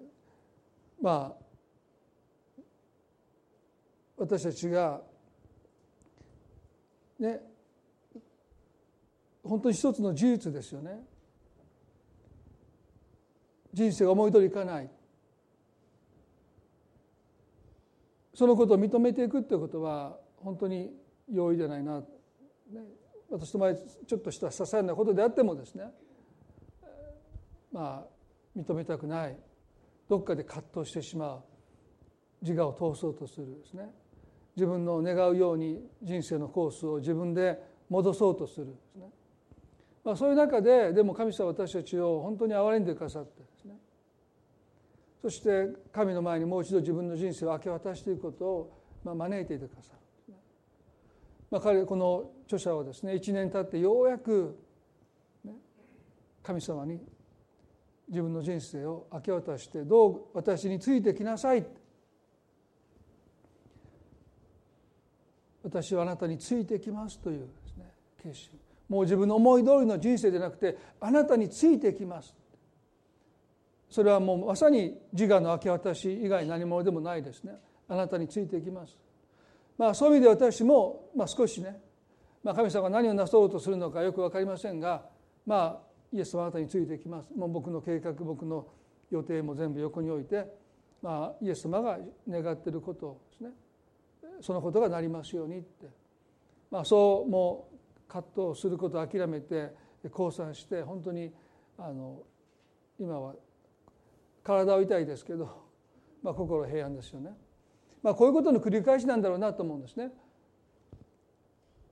[1.01, 1.46] まあ
[4.18, 5.01] 私たちが
[7.20, 7.39] ね
[9.43, 10.99] 本当に一つの事実ですよね。
[13.74, 14.89] 人生が思い通りいかない。
[18.34, 20.91] そのことを認めていくということは本当に
[21.32, 22.05] 容易じゃないな、ね、
[23.32, 25.86] 私と前ちょっとした些細なことであってもですね
[27.72, 28.07] まあ
[28.55, 29.38] 認めたくない。
[30.09, 31.43] どっかで葛藤してしまう。
[32.41, 33.89] 自我を通そうとするですね。
[34.57, 39.05] 自分の願うように人生のコースを自分で戻そうとするですね、
[40.03, 43.75] まあ、そういう中ででも神様私たちを本当に憐れんでくださってですね。
[45.21, 49.93] そして神の前にもう一度自分の人生を明け渡していくことをまあ招いていてくださ
[50.27, 50.33] る、
[51.51, 54.57] まあ、彼この著者はですね1年経ってようやく、
[56.41, 56.99] 神様に
[58.07, 61.63] 自分の人生を明け渡してどう私についてきなさい
[65.63, 67.91] 私はあなたについてきますというですね
[68.21, 68.51] 決心。
[68.89, 72.35] もう自分の思い通りの人生でなくてあなたについてきます。
[73.89, 77.53] それはもうまさに自我の明け渡し以外何者でもないですね。
[77.87, 78.97] あなたについていきます。
[79.77, 81.79] まあそういう意味で私も、まあ、少しね、
[82.43, 85.05] まあ、神様が何をなそうとするのかよく分かりませんが
[85.45, 87.29] まあイエスはあなたについていきます。
[87.35, 88.67] もう僕の計画僕の
[89.09, 90.45] 予定も全部横に置いて、
[91.01, 91.97] まあ、イエス様が
[92.27, 93.51] 願っていることをですね。
[94.41, 95.88] そのことがなりますようにって、
[96.69, 99.73] まあ、そうもう葛藤することを諦めて
[100.11, 101.31] 降参して本当に
[101.77, 102.23] あの
[102.99, 103.35] 今は
[104.43, 105.49] 体は痛いですけど、
[106.23, 107.35] まあ、心平安ですよね、
[108.01, 110.11] まあ、こういうことの繰り返しなんだろうなと思うんですね。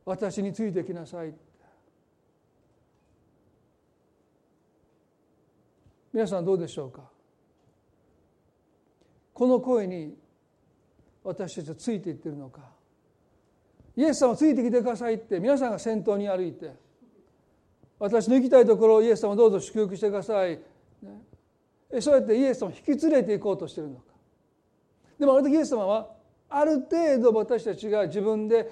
[0.05, 1.33] 私についてきなさい。
[6.13, 7.09] 皆さんどうでしょうか？
[9.33, 10.17] この声に
[11.25, 12.61] 私たちはついていってるのか。
[13.97, 16.71] イエス様ついてきてくださいって皆さんが先頭に歩いて。
[17.97, 20.59] 私の行きたいところをイエス様どうぞ祝福してください、
[21.01, 21.21] ね、
[22.01, 24.03] そうやってイエス様を引き連れていこうとしてるのか。
[25.17, 26.09] でもあの時イエス様は
[26.49, 28.69] ある程度私たちが自分で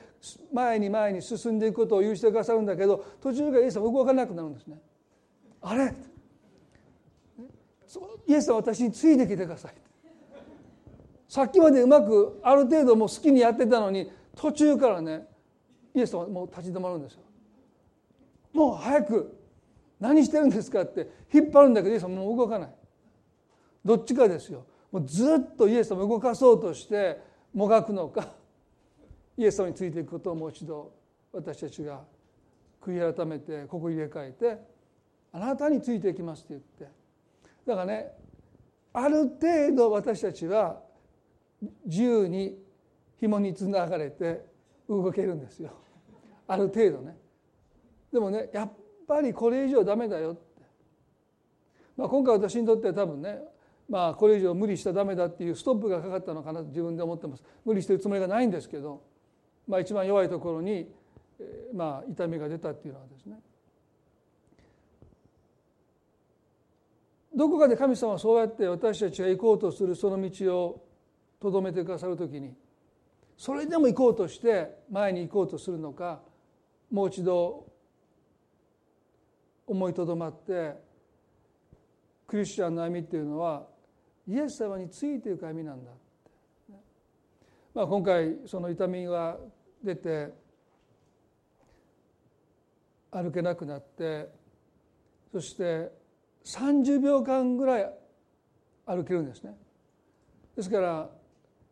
[0.51, 4.77] 前に前に進んでいくことを許してくださるんだけど途中からイエス様動かなくなるんですね。
[5.61, 5.93] あれ？
[8.27, 9.73] イエス様私についてきてください
[11.33, 15.25] さっきまでうまくある程度もう好きにやってたのに途中からね
[15.95, 17.21] イエス様もう立ち止まるんですよ。
[18.53, 19.35] もう早く
[19.99, 22.69] 何してるんですかって引っ張るんだけどイエス様もう動かない。
[23.83, 24.67] どっちかですよ。
[24.91, 27.19] もうずっとイエス様動かそうとして
[27.51, 28.27] もがくのか
[29.35, 30.93] イエス様についていくことをもう一度
[31.31, 32.01] 私たちが
[32.79, 34.59] 悔い改めてここ入れ替えて
[35.31, 36.95] あなたについていきますって言って。
[37.65, 38.11] だからね
[38.93, 40.92] ある程度私たちは
[41.85, 42.57] 自由に
[43.19, 44.45] 紐につながれて
[44.89, 45.71] 動けるんですよ。
[46.47, 47.17] ある程度ね。
[48.11, 48.71] でもねやっ
[49.07, 50.41] ぱりこれ以上ダメだよって、
[51.97, 53.39] まあ、今回私にとっては多分ね
[53.89, 57.43] まあこれ以上無理したらダメだっていうストップがかかったのかなと自分で思ってます。
[57.65, 59.01] 無理してるつもりがないんですけど、
[59.67, 60.89] まあ、一番弱いところに、
[61.73, 63.39] まあ、痛みが出たっていうのはですね。
[67.35, 70.85] どこかで神様はそうやって私たちが行こうとするその道を
[71.43, 72.53] とどめてくださる時に
[73.35, 76.21] それでも行こうとして前に行こうとするのか
[76.89, 77.67] もう一度
[79.67, 80.73] 思いとどまって
[82.27, 83.67] クリスチャンの歩みっていうのは
[84.25, 85.91] イエス様についていく歩みなんだ
[87.73, 89.35] まあ、今回その痛みが
[89.83, 90.29] 出て
[93.11, 94.29] 歩けなくなって
[95.31, 95.91] そして
[96.45, 97.93] 30秒間ぐらい
[98.85, 99.55] 歩けるんですね。
[100.55, 101.09] ですから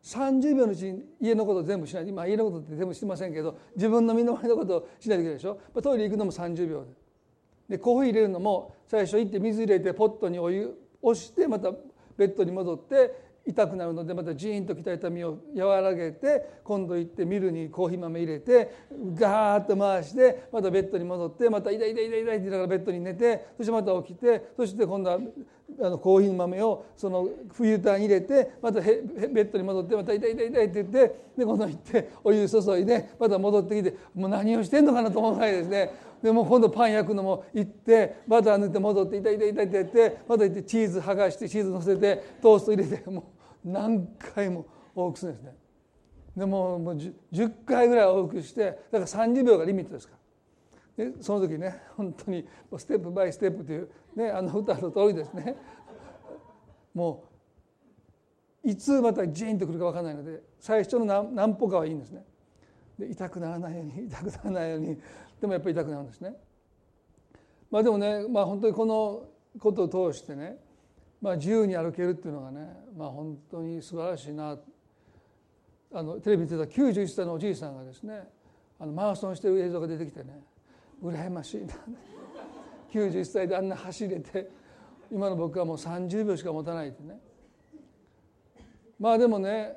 [0.02, 2.08] 30秒のうちに家のこと全部しない。
[2.08, 5.60] 今家のことって全部してませんけど自分の身の回りのことをしないといけないでしょ。
[5.80, 6.90] トイレ行くのも30秒で。
[7.68, 11.72] でコーヒー入れるのも最初行って水入れてポットにお湯押してまた
[12.16, 18.72] ベッドに戻って痛くなるのでまたジーンときた痛みを和らげて今度行ってミルにコーヒー豆入れて
[19.14, 25.18] ガーッと回してまたベッドに戻ってまた痛い痛い痛い痛いって言いながらベッドに寝てそしてまた起きてそして今度は
[25.80, 30.98] あのコーヒー豆をそのフィルターに入れてまたベッドに戻ってまた痛い痛い痛いって言って
[31.36, 35.90] で今度行ってお湯注いでまた戻ってきてもう何をしてんのかなと思うぐらいですね。
[36.22, 43.32] でも今度パン焼くのも行ってバター塗って戻って痛い痛い痛いってやってまた行ってチーズ剥がしてチーズ乗せてトースト入れても
[43.64, 45.54] う何回も往復するんですね。
[46.36, 50.21] でももう 10, 10回ぐらい往復してだから30秒がリミットですから。
[50.96, 55.56] でその時ね本当にステップバイステップという、ね、あの歌の通りですね。
[56.94, 57.24] も
[58.64, 62.24] ういつまたジーンとくるか分からないので最初の何何歩かはいいんですね。
[62.98, 64.98] で痛くならないように痛くならないように
[65.40, 66.34] でもやっぱり痛くなるんですね。
[67.70, 69.24] まあ、でもね、まあ、本当にこの
[69.58, 70.58] ことを通してね、
[71.22, 74.58] まあ、自由に歩けるっていうのがね、まあ、本当に素晴らしいな。
[75.94, 78.22] あのテレビで出た91歳のおじいさんがですね
[78.78, 80.40] あのマラソンしてる映像が出てきてね
[81.02, 81.74] 羨ましいな。
[82.92, 84.50] 91歳であんな走れて
[85.10, 87.20] 今の僕はもう30秒しか持たないってね。
[88.98, 89.76] まあでもね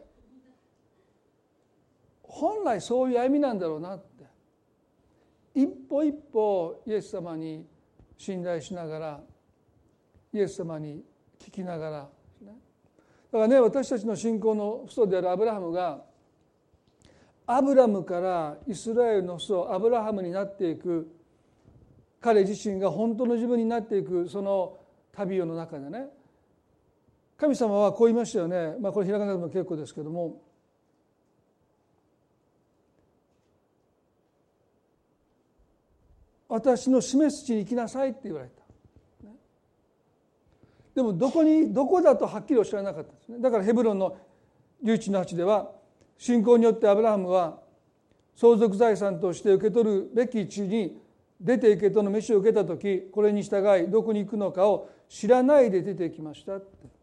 [2.23, 4.15] 本来そういう歩みなんだろうなって。
[5.55, 7.65] 一歩一歩イエス様に
[8.17, 9.23] 信頼しながら
[10.34, 11.01] イエス様に
[11.39, 12.09] 聞きながら、
[12.41, 12.51] だ
[13.32, 16.03] からね私たちの信仰の父祖であるアブラハムが
[17.47, 21.11] アブラムからイスラエルの祖アブラハムになっていく。
[22.19, 24.79] 彼自身が本当の自分になっていくその
[25.11, 26.07] 旅の中でね。
[27.37, 30.41] 神様はこう言いましたよね、まあ、これ開かなくても結構ですけども。
[36.47, 38.63] 私の示す地に行きなさいって言われた。
[40.95, 43.39] でもどこにどこだとはっきりおっしゃらなかったですね。
[43.39, 44.17] だからヘブロンの
[44.83, 45.74] 11の8では
[46.18, 47.59] 信仰によってアブラハムは
[48.36, 50.99] 相続財産として受け取るべき地に
[51.39, 56.95] 出ていけとの飯を受けた時これに従いどこに行くのかを知らないで出てきましたって。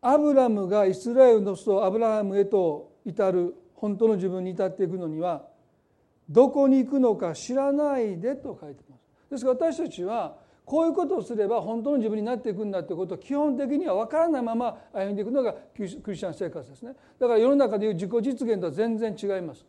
[0.00, 5.46] アブラムがイスラエルの祖アブラハムへと至る本当の自分に至っていくのには
[6.28, 9.30] どこに行くのか知らないでと書いてます。
[9.30, 16.94] ですから私たちはこういうことをすれば本当の自分になっていくんだということを基本的には分からないまま歩んでいくのがクリスチャン生活ですね。
[17.18, 19.64] だから世の中でいう自己実現とは全然違います、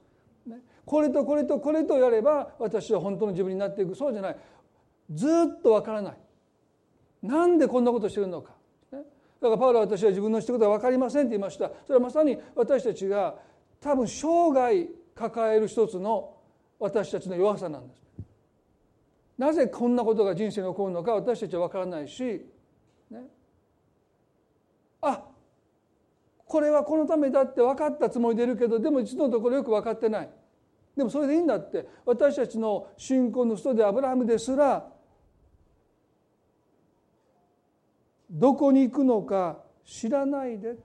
[0.47, 3.93] ね、これとこれとこれとやれば私は本当の自分になっていく。
[3.95, 4.37] そうじゃない。
[5.11, 6.17] ずっと分からない。
[7.21, 8.53] なんでこんなことをしてるのか、
[8.91, 8.99] ね、
[9.41, 11.71] だからパウロは私は自分のしてることは分かりませんって言いました。
[11.85, 13.35] それはまさに私たちが
[13.81, 16.35] 多分生涯抱える一つの
[16.79, 18.04] 私たちの弱さなんです。
[19.37, 22.45] なぜこんなことが人生に起こるのか私たちは分からないし、
[23.11, 23.21] ね、
[25.01, 25.23] あ
[26.45, 30.29] これはこのためだって分かったつもりでいるけどでも一度のところよく分かってない。
[30.95, 31.85] でもそれでいいんだって。
[32.05, 34.87] 私たちの信仰の人でアブラハムですら
[38.31, 40.81] どこに行くのか知らないでって。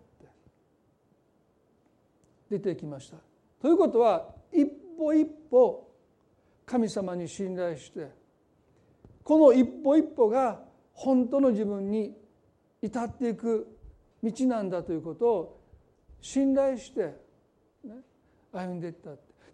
[2.50, 3.18] 出てきました。
[3.62, 4.66] ということは一
[4.98, 5.88] 歩一歩
[6.66, 8.19] 神様に信頼して
[9.22, 10.60] この一歩一歩が
[10.92, 12.14] 本当の自分に
[12.82, 13.66] 至っていく
[14.22, 15.60] 道なんだということを
[16.20, 17.14] 信頼して、
[17.84, 17.94] ね、
[18.52, 19.10] 歩んでいった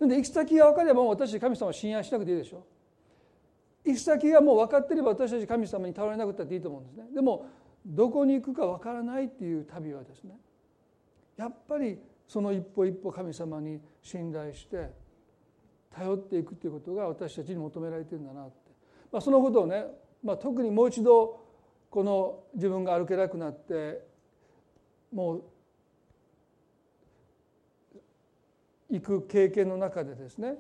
[0.07, 2.67] で行き先が分かれば私神様を信頼しなくていいでしょ。
[3.85, 7.05] 行き先がもう分かってれば私たち神様に頼れなくたっていいと思うんですね。
[7.15, 7.47] でも
[7.87, 10.37] どこに行くか分からないっていう旅はですね
[11.37, 14.91] やっぱりその一歩一歩神様に信頼して
[15.95, 18.49] 頼っていくということが私たちに求められてるんだな、
[19.17, 19.87] まあ、そのことをね、
[20.23, 21.41] まあ、特にもう一度
[21.89, 24.07] この自分が歩けなくなって
[25.11, 25.43] もう
[28.91, 30.57] 行く経験の中でですね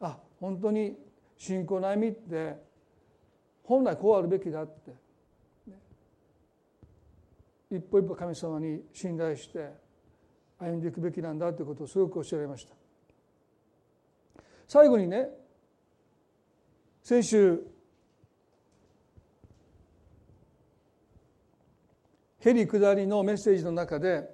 [0.00, 0.96] あ本当に
[1.36, 2.54] 信仰の歩みって
[3.64, 4.92] 本来こうあるべきだって、
[7.72, 9.68] 一歩一歩神様に信頼して
[10.60, 12.74] 歩んでいくべきなんだということをすごくおっしゃられました。
[14.68, 15.26] 最後にね
[17.02, 17.60] 先週
[22.40, 24.28] ヘリ下りのメッセージの中で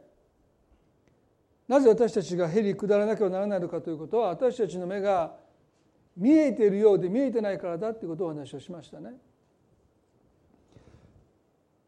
[1.69, 5.35] なぜ私たちがヘリ下らなければならないのかということは私たちの目が
[6.17, 9.11] 見えているようで見えてないからだということをお話をしましたね。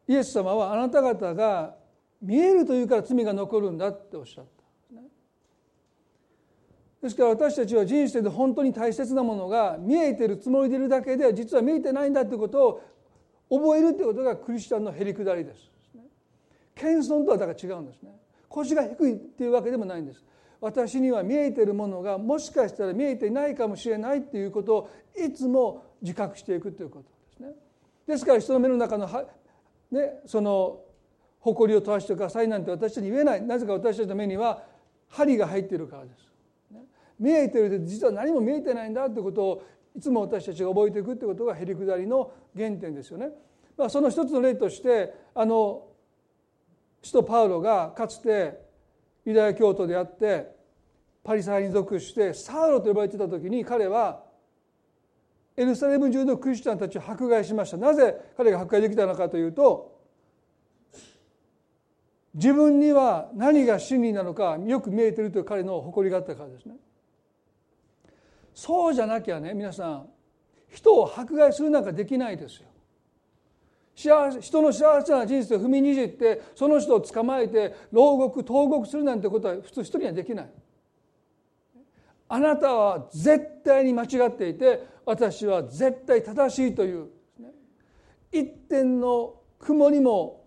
[0.08, 1.76] イエス様はあなた方が
[2.20, 5.02] 見えるというから罪が残るんだっておっしゃった、
[7.02, 12.82] ですから私たちは人生で本当に大切なものが見えているつもりでいるだけで実は見えてないんだということを
[13.50, 15.77] 覚えるということがクリスチャンのへりくだりです。
[16.78, 18.10] 謙遜とはだから違うんですね。
[18.48, 20.24] 腰が低いっていうわけでもないんです。
[20.60, 27.54] 私には見えてるものがもしかしたら見えてないかもしれないっていうことをいつも自覚していくということですね。
[28.06, 29.24] ですから人の目の中のは
[29.90, 30.80] ね、その
[31.40, 34.64] 誇りを問わしてくださいなんて私たちに言えないなぜか私たちの目には
[35.08, 36.28] 針が入っているからです。
[37.18, 39.62] 見えてるで実は何も見えてないんだということを
[39.96, 43.30] いつも私たちが覚えていくということがへりくだりの原点ですよね。
[43.76, 45.87] まあ、その一つの例としてあの
[47.02, 48.60] 使徒パウロがかつて
[49.24, 50.56] ユダヤ教徒であって
[51.22, 54.24] パリサイに属してサウロと呼ばれていた時に彼は
[55.56, 57.76] エルサレム中のクリスチャンたちを迫害しました。
[57.76, 59.98] なぜ彼が迫害できたのかというと
[62.34, 66.76] 自分には何が真理なのかよく見えてるという彼の誇りがあったからですね。
[68.54, 70.08] そうじゃなきゃね皆さん
[70.68, 72.68] 人を迫害するなんかできないですよ。
[73.98, 80.50] 幸せ人の幸せな人生を踏みにじってその人を捕まえて牢獄投獄するなんてことは普通一人にはできない。
[82.28, 87.08] あなたは絶対に間違っていて私は絶対正しいという。
[88.30, 90.44] 一点の曇りも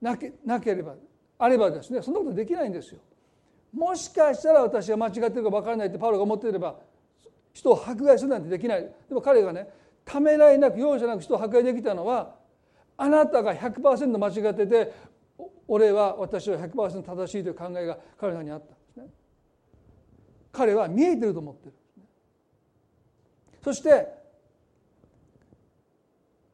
[0.00, 0.94] なけなければ
[1.38, 3.00] あればですねそんなことできないんですよ。
[3.72, 6.76] もしかしたら私が間違ってるか分からないってパウロが思っていれば
[7.52, 8.82] 人を迫害するなんてできない。
[9.08, 9.68] でも彼がね
[10.04, 12.43] ためらいなく容赦なく人を迫害できたのは
[12.96, 14.92] あなたが100%間違ってて
[15.66, 19.06] 俺は私は100%正しいという考えが彼らにあったんですね。
[20.52, 21.74] 彼は見えてると思ってる、
[23.62, 24.06] そして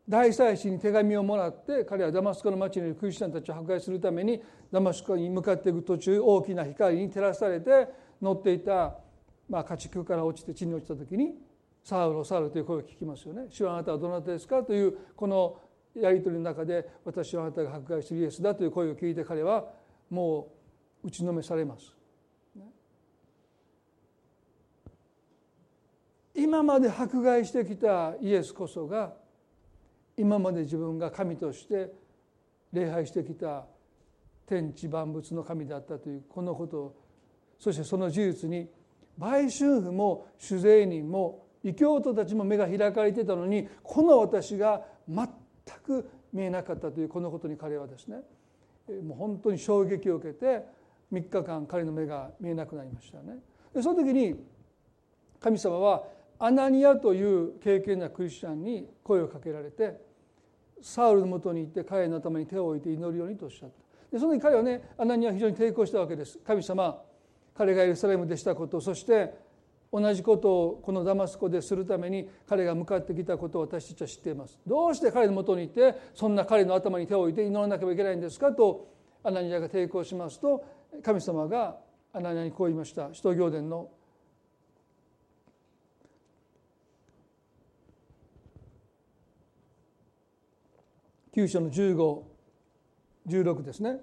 [0.09, 7.89] 大祭司に手紙をもらって彼はダマスコの町にいるクリスチャンたちを迫害するためにダマスコに向かっていく途中大きな光に照らされて
[8.21, 8.95] 乗っていた、
[9.49, 11.35] まあ、家畜から落ちて地に落ちた時に
[11.85, 13.47] 「サウロサウロ」という声を聞きますよね。
[13.51, 14.63] 主はあなたはどなたですか？
[14.63, 15.59] というこの
[15.95, 19.65] やり取りの中で私はあなたが迫害するイエスだという声を聞いて彼は
[20.09, 20.49] も
[21.03, 21.95] う打ちのめされます。
[26.35, 29.13] 今まで迫害してきたイエスこそが
[30.17, 31.93] 今まで自分が神として
[32.73, 33.67] 礼拝してきた
[34.47, 36.95] 天地万物の神だったというこのこと
[37.59, 38.69] そしてその事実に
[39.19, 45.29] 売春婦も酒税人も異教徒たちも目が開かれてたのにこの私が全
[45.79, 48.19] く見えなかったというこのことに彼はですね
[49.03, 50.65] もう本当に衝撃を受けて
[51.13, 53.39] 3日間彼の目が見えなくなりましたね。
[53.75, 54.35] でその時に
[55.41, 56.05] 神様は
[56.39, 60.01] アナニアという敬虔なクリスチャンに声をかけられて
[60.81, 63.77] サウルのもとに行って彼の頭に手を置いて祈るようにとおっしゃった
[64.11, 67.03] でその時彼はねアナニアは非常に抵抗したわけです神様
[67.55, 69.35] 彼がエルサレムでしたことそして
[69.93, 74.59] 同じことをこのダマスコでするために彼が向かってきたことを私たちは知っています。
[74.67, 78.89] どうして彼のもとにいてそんな彼の頭に手を置いて祈らなければいけないんですかと
[79.25, 80.65] アナニアが抵抗しますと
[81.03, 81.77] 神様が
[82.13, 83.13] アナニアにこう言いました。
[83.13, 83.91] 使徒行伝の
[91.35, 94.01] 9章の1516ですね。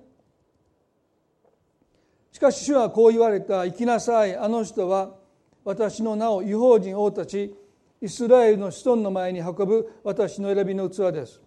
[2.31, 4.35] しかし主はこう言われた「生きなさい。
[4.35, 5.15] あの人は
[5.67, 7.53] 私の名を違法人王たち
[8.01, 11.41] イスラエルの子孫の前に運ぶ私の選びの器です。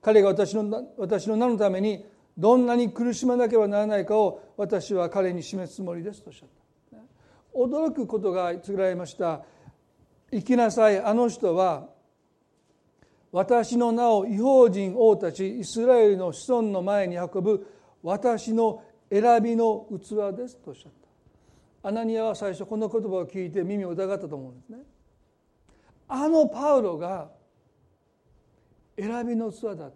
[0.00, 2.06] 彼が私の私の名のために
[2.38, 6.48] どんなに苦しまなければならないかを私は彼に示すつもりですとおっしゃっ
[6.92, 6.98] た。
[7.58, 9.42] 驚くことが告げられました。
[10.30, 11.00] 生きなさい。
[11.00, 11.88] あの人は
[13.32, 17.66] 私の名を違法人王たちイスラエルの子孫の前に運ぶ
[18.04, 21.05] 私の選びの器ですとおっしゃった。
[21.86, 24.78] アナニアは最初この言葉を聞いて耳を疑ったと思うんですね。
[26.08, 27.30] あのパウロが
[28.98, 29.90] 選びの器だ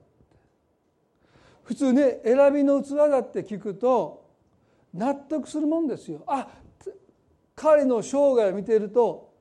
[1.64, 4.30] 普通ね選びの器だって聞くと
[4.94, 6.22] 納得するもんですよ。
[6.28, 6.46] あ
[7.56, 9.34] 彼の生涯を見ていると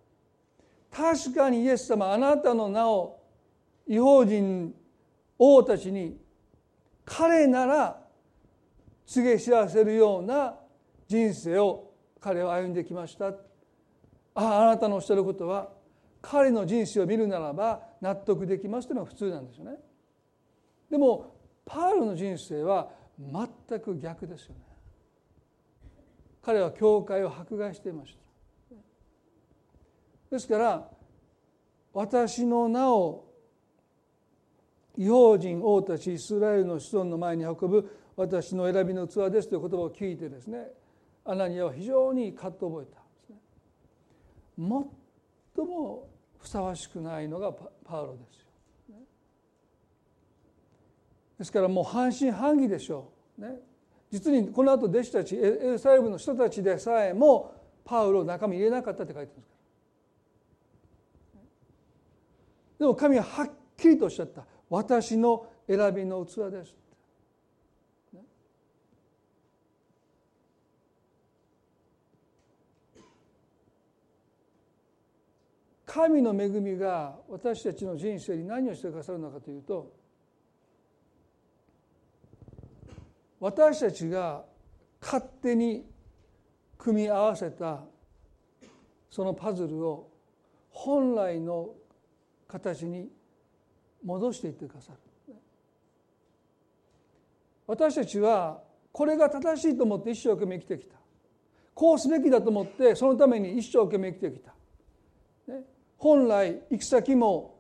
[0.90, 3.20] 確かにイエス様あなたの名を
[3.86, 4.74] 違法人
[5.38, 6.20] 王たちに
[7.06, 8.02] 彼なら
[9.06, 10.56] 告げ知らせるような
[11.08, 11.89] 人生を
[12.20, 13.28] 彼は歩んできました。
[13.28, 13.34] あ
[14.36, 15.70] ああなたのおっしゃることは
[16.22, 19.78] 彼の人生を見るならば納得できますというのが普通なんですよね。
[20.90, 22.90] でもパウロの人生は
[23.20, 24.62] 全く逆ですよね。
[26.42, 28.18] 彼は教会を迫害していまし
[28.70, 28.76] た。
[30.32, 30.90] ですから
[31.94, 33.26] 私の名を
[34.98, 40.68] 違法人王たちイスラエルの子孫の前に運ぶ私の選びの器ですという言葉を聞いてですね
[41.30, 43.36] アナニアは非常に葛藤を覚えたんですね
[45.56, 46.10] 最も
[46.40, 47.52] ふさわしくないのが
[47.86, 48.46] パウロですよ。
[51.38, 53.42] ですからもう半信半疑でしょう。
[53.42, 53.60] ね、
[54.10, 57.54] 実にこの後弟子たちエルサレムの人たちでさえも
[57.86, 59.56] パウロを中身入れなかったって書いてますか
[62.80, 62.80] ら。
[62.80, 66.76] でも神ははっきりとおっしゃった「私の選びの器です」
[75.90, 79.92] 神の恵みが私たちの人生に何をしてくださるのかというと
[83.40, 84.44] 私たちが
[85.02, 85.90] 勝手に
[86.78, 87.80] 組み合わせた
[89.10, 90.12] そのパズルを
[90.70, 91.72] 本来の
[92.48, 93.10] 形に
[94.04, 95.36] 戻していってくださる。
[97.66, 98.62] 私たちは
[98.92, 100.98] これが正しいと思って一生懸命生きてきた。
[101.74, 104.49] こうすべきだと思ってそのために一生懸命生きてきた。
[106.00, 107.60] 本来行き先も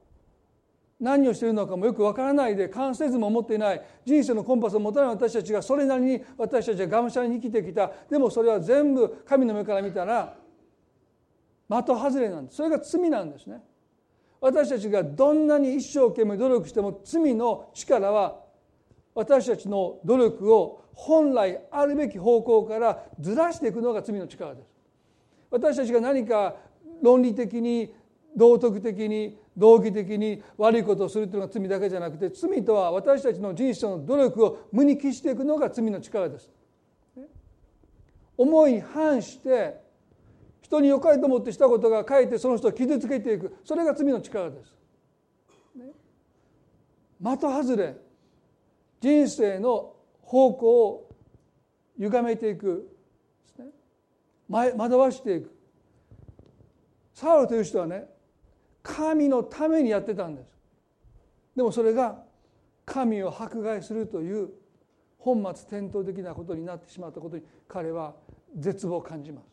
[0.99, 3.81] 何をしているのかもよくわからないで関せずも持っていない。
[4.05, 7.91] 人生のコンパスを持たない私たちがそれなりに私たちはがむしゃらに生きてきた。
[8.09, 10.35] でもそれは全部神の目から見たら
[11.69, 12.57] 的外れなんです。
[12.57, 13.61] それが罪なんですね。
[14.41, 18.39] 私たちがどんなに一生懸命努力しても罪の力は
[19.13, 24.67] 私たちの努力を本来あるべき方向からずらしていくのが罪の力です。
[25.51, 26.55] 私たちが何か
[27.01, 27.93] 論理的に
[28.35, 36.49] 道徳的に道義的に悪いことをするというのが罪だけじゃなくて罪とは私たちの人生の努力を無に帰していくのが罪の力です。
[38.37, 39.81] 思い反して
[40.61, 44.73] 人に良かれと思ってしたことがかえってその人を傷つけていくそれが罪の力です。
[47.21, 47.97] 的外れ
[49.01, 51.09] 人生の方向を
[51.97, 52.95] 歪めていく
[54.49, 55.53] 惑わしていく
[57.13, 58.07] サウルという人はね
[58.81, 60.53] 神のためにやってたんです。
[61.55, 62.23] でもそれが
[62.85, 64.49] 神を迫害するという
[65.17, 68.15] 本末転倒的なことになってしまったことに彼は
[68.55, 69.45] 絶望を感じます。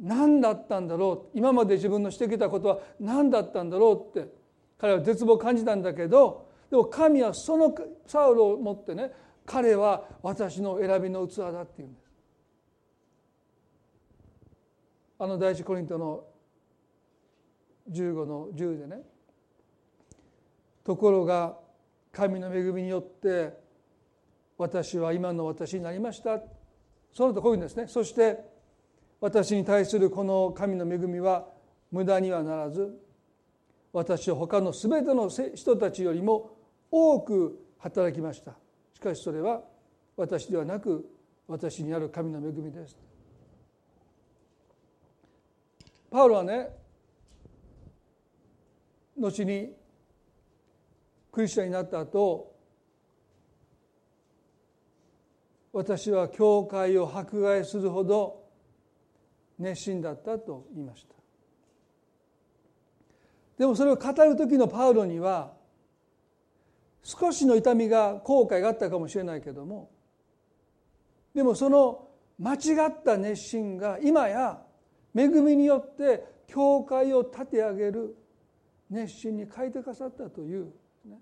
[0.00, 1.38] 何だったんだろう？
[1.38, 4.32] 今まで自分のしてきたことは何だったんだろうって
[4.78, 7.74] 彼は絶望を感じたんだけどでも神はその
[8.06, 9.12] サウルを持ってね
[9.44, 12.10] 彼は私の選びの器だっていうんです。
[15.18, 16.24] あの第一コリントの
[17.90, 19.02] 15の10でね。
[20.84, 21.56] ところが
[22.10, 23.52] 神の恵みによって
[24.58, 26.40] 私は今の私になりました。
[27.12, 27.86] そのとこういうんですね。
[27.86, 28.38] そして
[29.20, 31.46] 私に対するこの神の恵みは
[31.90, 32.98] 無駄にはならず
[33.92, 36.56] 私は他の全ての人たちよりも
[36.90, 38.56] 多く働きました。
[38.94, 39.62] しかしそれは
[40.16, 41.08] 私ではなく
[41.48, 42.96] 私にある神の恵みです。
[46.10, 46.81] パウロはね
[49.16, 49.74] 後に
[51.30, 52.52] クリスチャンになった後
[55.72, 58.42] 私は教会を迫害するほど
[59.58, 61.14] 熱心だったと言いました。
[63.58, 65.52] でもそれを語る時のパウロには
[67.02, 69.90] 少しの痛みが後悔があったかもしれないけども
[71.34, 72.08] でもその
[72.38, 72.56] 間違
[72.88, 74.62] った熱心が今や
[75.14, 78.16] 恵みによって教会を立て上げる
[78.92, 80.66] 熱心に書いてくださったという、
[81.06, 81.18] ね、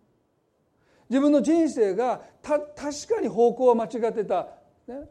[1.09, 2.75] 自分の人生が確
[3.15, 4.49] かに方向は間違ってた、
[4.89, 5.09] ね、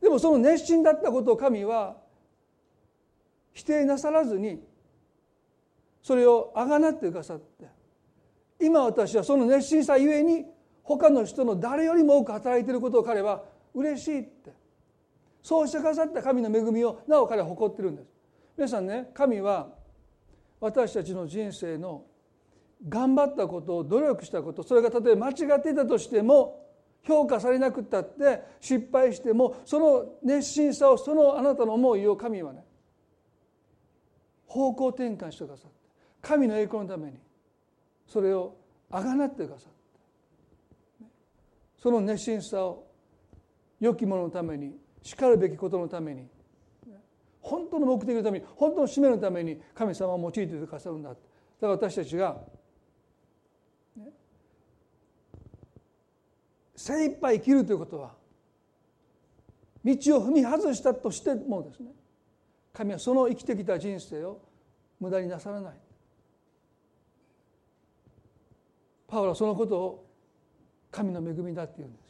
[0.00, 1.96] でもその熱心だったことを神は
[3.52, 4.62] 否定なさらずに
[6.02, 7.66] それをあがなってくださって。
[8.60, 10.44] 今私はその熱心さゆえに
[10.82, 13.42] 他の人の誰よりも多く働いていることを彼は
[13.74, 14.52] 嬉しいって。
[15.42, 18.08] そうしてくださった神の恵みをなお彼は誇ってるんです。
[18.56, 19.68] 皆さんね神は
[20.64, 22.06] 私たちの人生の
[22.88, 26.64] 頑張ったことを努力したことそれが例え間違っていたとしても
[27.02, 32.64] 評価されなくったって失敗してもその熱心さをそのあなたの思いを神はね
[34.46, 35.76] 方向転換してくださって
[36.22, 37.18] 神の栄光のために
[38.06, 38.56] それを
[38.90, 39.78] あがなってくださって
[41.76, 42.86] その熱心さを
[43.80, 46.26] 良きもののためにしかるべきことのために
[47.44, 51.10] 本当の目的のために本当の使命のために神様を用いてくださるんだ。
[51.10, 51.20] だか
[51.60, 52.38] ら私たちが、
[53.96, 54.08] ね、
[56.74, 58.14] 精一杯生きるということは
[59.84, 59.94] 道を
[60.26, 61.90] 踏み外したとしてもですね
[62.72, 64.40] 神はその生きてきた人生を
[64.98, 65.74] 無駄になさらない。
[69.06, 70.06] パウロはそのことを
[70.90, 72.04] 神の恵みだって言うんです。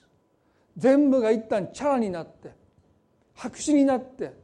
[0.76, 2.52] 全部が一旦チャラになって
[3.34, 4.43] 白紙になって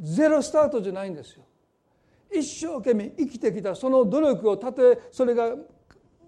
[0.00, 1.44] ゼロスタートじゃないんですよ。
[2.32, 5.54] 一生懸命生きてきたその努力をたとえそれが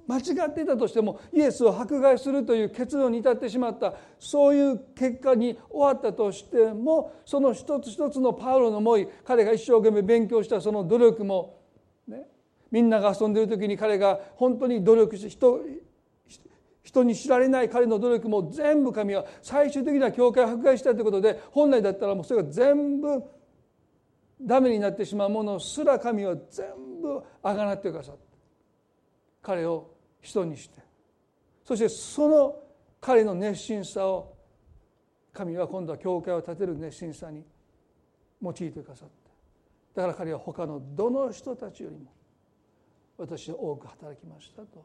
[0.06, 11.60] 間違っていたとしてもイエスを迫害するという結論に至ってしまったそういう結果に終わったとしてもその一つ一つのパウロの思い彼が一生懸命勉強したその努力も、
[12.08, 12.26] ね、
[12.70, 15.60] みんなが遊んでる時に彼が本当に努力して人
[16.82, 23.22] 人に知られない彼の努力も全部神は最終的には教会を迫害したということで本来だったらもうそれが全部
[24.44, 26.66] ダメになってしまうものすら神は全
[27.00, 28.20] 部あがなってくださった。
[29.42, 30.82] 彼を人にして。
[31.64, 32.56] そしてその
[33.00, 34.36] 彼の熱心さを
[35.32, 37.44] 神は今度は教会を建てる熱心さに
[38.42, 39.08] 用いてくださっ
[39.94, 40.00] た。
[40.00, 42.12] だから彼は他のどの人たちよりも
[43.18, 44.84] 私は多く働きましたと。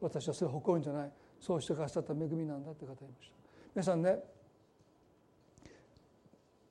[0.00, 1.12] 私はそれを誇るんじゃない。
[1.40, 3.34] そうしてくださった恵みなんだって語りました。
[3.74, 4.18] 皆さんね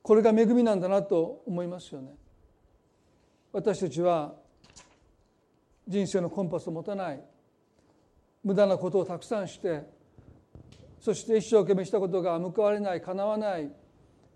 [0.01, 2.15] これが恵みなんだなと思いますよね。
[3.51, 4.33] 私たちは
[5.87, 7.21] 人生のコンパスを持たない。
[8.43, 9.83] 無駄なことをたくさんして
[10.99, 13.71] そして一生懸命したことが報われないかなわない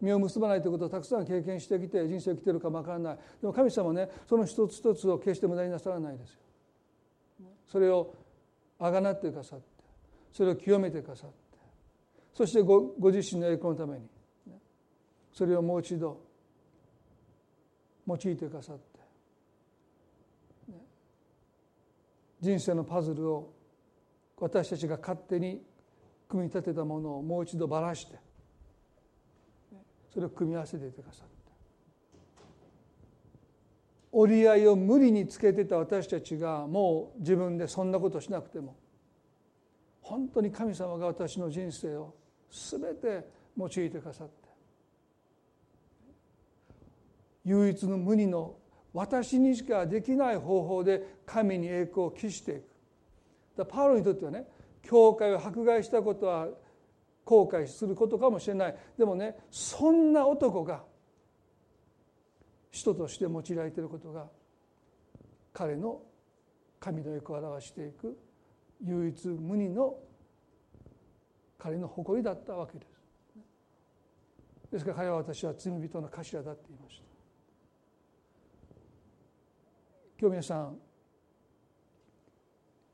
[0.02, 3.18] 実を結ばないということをたくさん経験してきて人生を生きてるかもわからない。
[3.42, 6.40] でも神様ねその一つ一つを決して無駄になさらないですよ。
[7.68, 8.14] それを
[8.78, 9.66] あがなってくださって
[10.32, 11.36] それを清めてくださって
[12.34, 14.06] そしてごご自身の栄光のために
[15.36, 16.22] それをもう一度
[18.08, 18.84] 用いてくださって
[22.40, 23.54] 人生のパズルを
[24.38, 25.62] 私たちが勝手に
[26.30, 28.18] 組み立てたものをもう一度ばらして
[30.14, 31.36] それを組み合わせていてくださって。
[34.14, 38.78] 折り合いを無理につけてた私たちがもう自分でそんなことしなくても
[40.02, 42.16] 本当に神様が私の人生を
[42.50, 43.28] 全て
[43.58, 44.45] 用いてくださって
[47.46, 48.56] 唯一の無二の
[48.94, 52.56] 私にしかできない方法で神に栄光を期してい
[53.56, 54.46] くパウロにとってはね
[54.82, 56.48] 教会を迫害したことは
[57.24, 60.84] 後悔することかもしれないでもねそんな男が
[62.72, 64.28] 人として用いられていることが
[65.54, 66.02] 彼の
[66.80, 68.18] 神の栄光を表していく
[68.86, 69.96] 唯一無二の
[71.58, 72.96] 彼の誇りだったわけです。
[74.72, 77.05] ですから彼は私は罪人の頭だって言いました。
[80.18, 80.78] 今日皆さん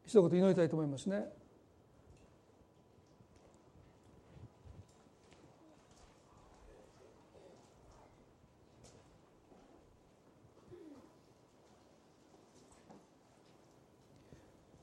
[0.07, 1.25] 一言祈りたいと思いますね。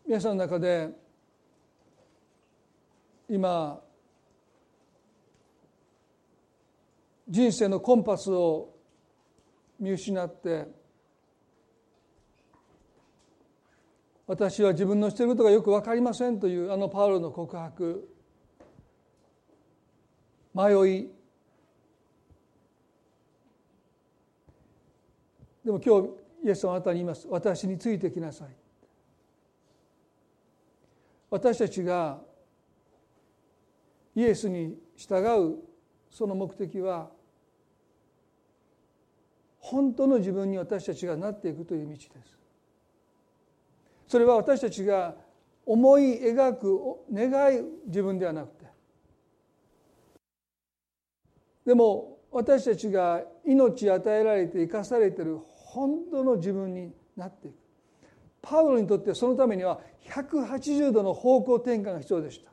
[0.07, 0.89] 皆さんの中で
[3.28, 3.80] 今
[7.28, 8.74] 人生のコンパスを
[9.78, 10.78] 見失って
[14.29, 18.07] 私は自分のしていることがよく分かりませんというあのパウロの告白。
[20.55, 20.64] 迷
[20.97, 21.11] い。
[25.64, 26.09] でも今日
[26.45, 27.26] イエス様あなたに言います。
[27.31, 28.49] 私についてきなさい。
[31.31, 32.18] 私たちが
[34.14, 35.57] イエスに従う
[36.11, 37.09] その目的は
[39.59, 42.38] 本当の自分に私たちがなっていくという道です。
[44.09, 45.15] それは私たちが
[45.67, 46.81] 思い描く
[47.13, 48.65] 願い自分ではなくて。
[51.67, 57.55] でも私たちが命与えられて生かされている本当の自分になっていく。
[58.41, 62.51] パウロにとってそのためには180度の方向転換が必要でした。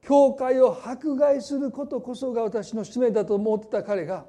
[0.00, 4.24] 教会を迫害することこそが私の使命だと思ってた彼が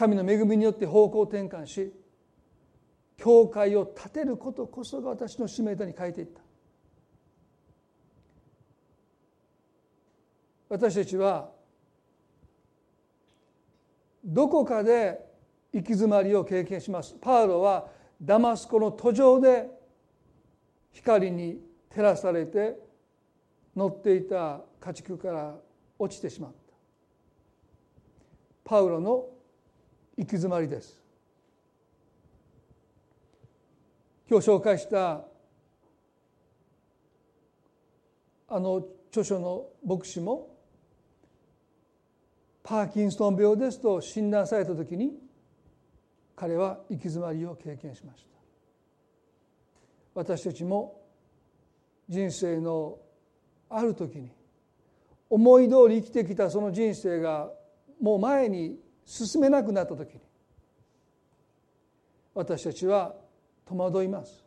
[0.00, 1.92] 神の恵みによって方向転換し
[3.18, 6.40] 教会を建てることこそが私の使命だに変えていった。
[10.70, 11.50] 私たちは
[14.24, 15.20] どこかで
[15.70, 17.14] 行き詰まりを経験します。
[17.20, 17.88] パウロは
[18.22, 19.68] ダマスコの途上で
[20.92, 22.78] 光に照らされて
[23.76, 25.58] 乗っていた家畜から
[25.98, 26.56] 落ちてしまった。
[28.64, 29.26] パウロの
[30.16, 31.00] 行き詰まりです。
[34.28, 35.24] 今日紹介した
[38.48, 40.48] あの著書の牧師も
[42.62, 45.14] パーキンソン病ですと診断された時に
[46.36, 48.30] 彼は行き詰まりを経験しました。
[50.14, 51.00] 私たちも
[52.08, 52.98] 人生の
[53.68, 54.30] ある時に
[55.28, 57.50] 思い通り生きてきたその人生が
[58.00, 60.20] もう前に進めなくなった時に
[62.34, 63.14] 私たちは
[63.66, 64.44] 戸惑います。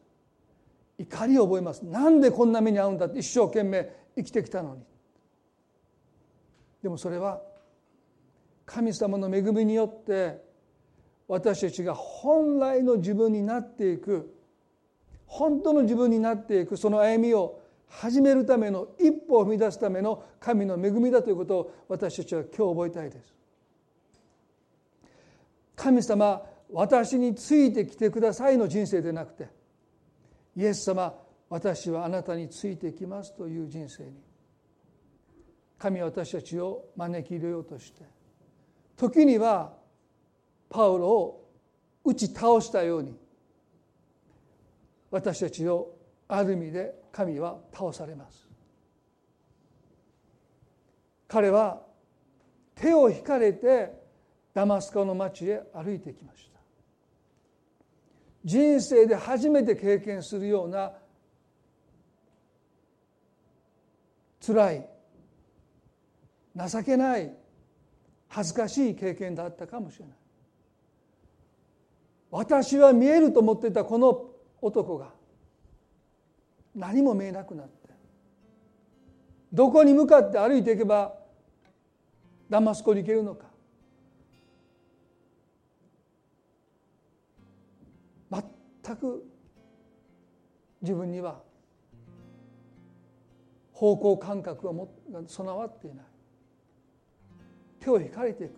[0.97, 1.82] 怒りを覚えます。
[1.82, 4.84] なんでこんな目に遭うんだって一生懸命生きてきたのに。
[6.82, 7.41] でもそれは
[8.66, 10.43] 神様の恵みによって
[11.28, 14.36] 私たちが本来の自分になっていく
[15.26, 23.34] 本当の自分になっていくその歩みを始めるための一歩を踏み出すための神の恵みだということを私たちは今日覚えたいです。
[25.76, 29.47] 神様私についてきてくださいの人生でなくて
[30.55, 31.13] イエス様
[31.49, 34.11] 私はあなたについてきますという人生に
[35.78, 38.03] 神は私たちを招き入れようとして
[38.95, 39.74] 時には
[40.69, 41.49] パウロを
[42.03, 43.15] 打ち倒したように
[45.11, 45.95] 私たちを
[46.28, 48.49] ある意味で神は倒されます。
[51.28, 51.82] 彼は
[52.74, 54.03] 手を引かれて
[54.54, 56.60] ダマスコの町へ歩いてきました。
[58.45, 60.93] 人生で初めて経験するような
[64.45, 64.89] 辛い
[66.56, 67.34] 情けない
[68.28, 70.16] 恥ずかしい経験だったかもしれない。
[72.30, 74.26] 私は見えると思っていたこの
[74.62, 75.12] 男が
[76.76, 77.84] 何も見えなくなって
[79.54, 81.14] どこに向かって歩いていけば
[82.49, 83.53] ダマスコに行けるのか。
[88.93, 89.25] 全く
[90.81, 91.41] 自分には
[93.71, 94.73] 方向感覚が
[95.27, 96.05] 備わっていない。
[97.79, 98.53] 手を引かれていく。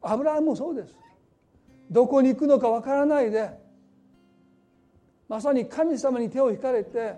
[0.00, 0.94] アブラハムもそうです。
[1.90, 3.50] どこに行くのかわからないで
[5.28, 7.14] まさに神様に手を引かれて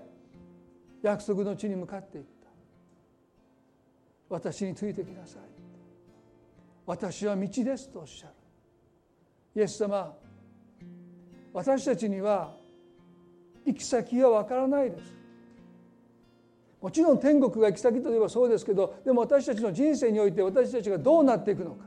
[1.02, 2.48] 約束の地に向かっていった。
[4.30, 5.42] 私についてきなさい。
[6.86, 8.32] 私は道ですとおっしゃる。
[9.56, 10.14] イエス様
[11.58, 12.54] 私たちには
[13.66, 15.12] 行き先はわからないです。
[16.80, 21.84] もちろん天国が行き先といえばそうですけどでも私たちの人生において私たちがどうなっていくのか。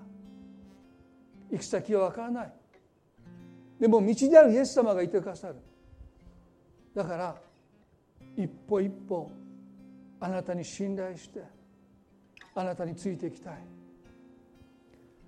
[1.49, 2.53] 行き先は分からない。
[3.79, 5.55] でも道であるイエス様がいてくださる。
[6.93, 7.35] だから
[8.35, 9.31] 一歩一歩
[10.19, 11.43] あなたに信頼して
[12.55, 13.53] あなたについていきたい。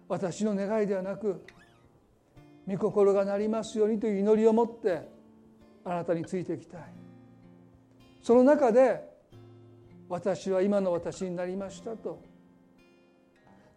[0.10, 1.46] 私の願いではなく
[2.68, 5.02] 御心がなりますようにという祈りを持って
[5.84, 6.82] あなたについていきたい。
[8.22, 9.04] その中で
[10.08, 12.22] 私は今の私になりましたと。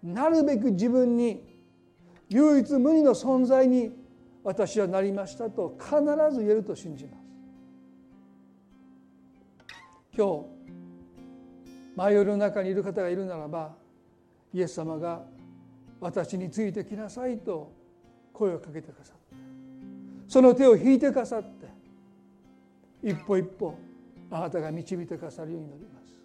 [0.02, 1.42] なるべく自分に
[2.28, 3.92] 唯一無二の存在に
[4.44, 5.96] 私はなりましたと必
[6.32, 7.26] ず言えると信じます。
[10.16, 10.56] 今日
[11.96, 13.74] 迷いの中にいる方がいるならば
[14.52, 15.24] イエス様が
[16.00, 17.72] 私についてきなさいと
[18.36, 19.36] 声をかけてくださって。
[20.28, 21.66] その手を引いてくださって。
[23.02, 23.78] 一歩一歩
[24.30, 26.20] あなたが導いてくださるようになります。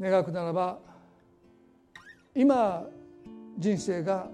[0.00, 0.78] 願くならば
[2.34, 2.86] 今
[3.58, 4.28] 人生が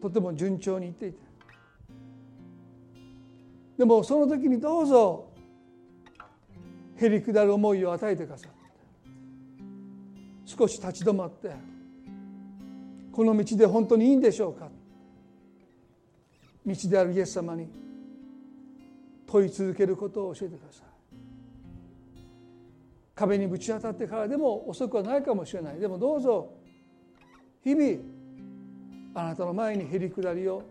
[0.00, 1.18] とても順調にいっていて。
[3.78, 5.28] でもその時にどうぞ
[6.96, 8.58] へりくだる思いを与えてくださって。
[10.44, 11.71] 少し立ち止まって
[13.12, 14.68] この道で本当にいいんでしょうか？
[16.64, 17.68] 道であるイエス様に
[19.26, 20.86] 問い続けることを教えてください。
[23.14, 25.78] 壁にぶち当たってからでも遅くはないかもしれない。
[25.78, 26.54] でもどうぞ
[27.62, 27.98] 日々
[29.14, 30.62] あなたの前にへりくだりを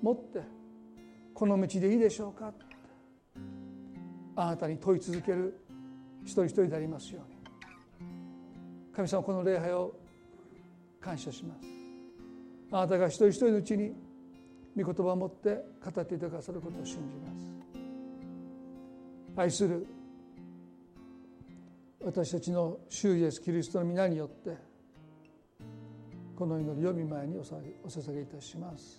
[0.00, 0.40] 持って
[1.34, 2.52] この道でいいでしょうか？
[4.36, 5.60] あなたに問い続ける
[6.24, 7.36] 一人一人でありますように。
[8.94, 9.94] 神様この礼拝を
[11.06, 11.60] 感謝します。
[12.72, 13.92] あなたが一人一人のうちに
[14.76, 17.46] 御言葉を持って語っていてくださることを信じます。
[19.36, 19.86] 愛する
[22.02, 24.56] 私たちの主イエスキリストの皆によって
[26.34, 28.98] この祈りを見舞いにお捧げいたします。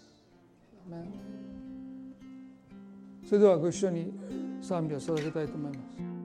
[3.27, 4.13] それではご一緒に
[4.61, 6.16] 賛美を捧げたいと思います。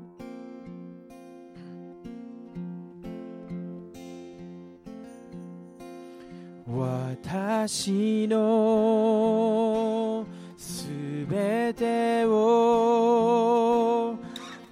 [6.74, 10.24] 私の
[10.56, 10.88] す
[11.28, 14.16] べてを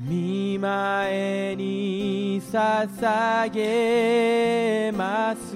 [0.01, 5.55] 見前に捧げます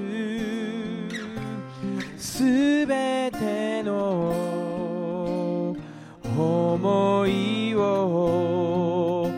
[2.18, 4.34] すべての
[6.36, 9.30] 思いを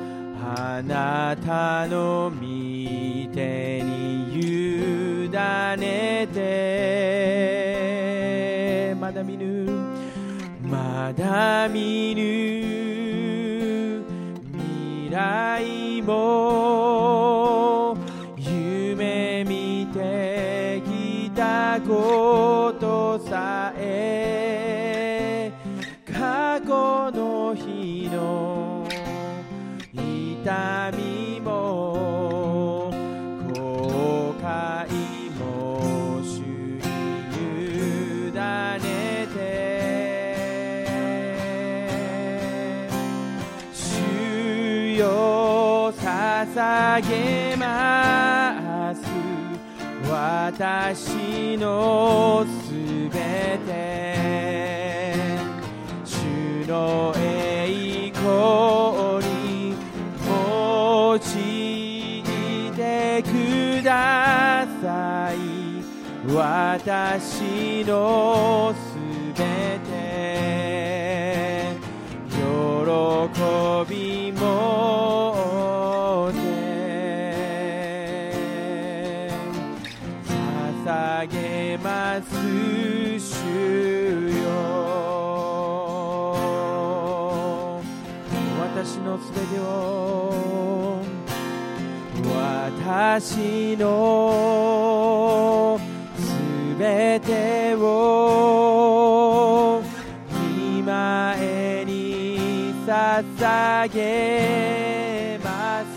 [0.45, 2.41] あなたの御
[3.33, 5.29] 手に委
[5.79, 6.56] ねて
[9.17, 9.67] だ見ぬ。
[10.61, 14.05] まだ見ぬ。
[14.53, 16.86] 未来も
[46.97, 49.03] 捧げます
[50.11, 52.73] 私のす
[53.11, 55.27] べて。
[56.05, 58.25] 主の栄光
[59.27, 59.75] に
[60.27, 62.23] 用い
[62.75, 65.37] てください。
[66.33, 68.86] 私のすべ
[88.87, 91.03] 私のすべてを
[92.23, 95.81] 私の
[96.17, 96.23] す
[96.79, 99.83] べてを
[100.31, 105.89] 見前に捧げます。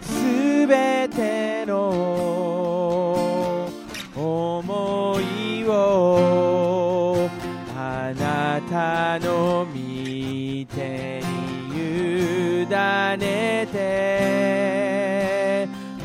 [0.00, 3.68] すべての
[4.16, 7.28] 思いを
[7.76, 9.66] あなたの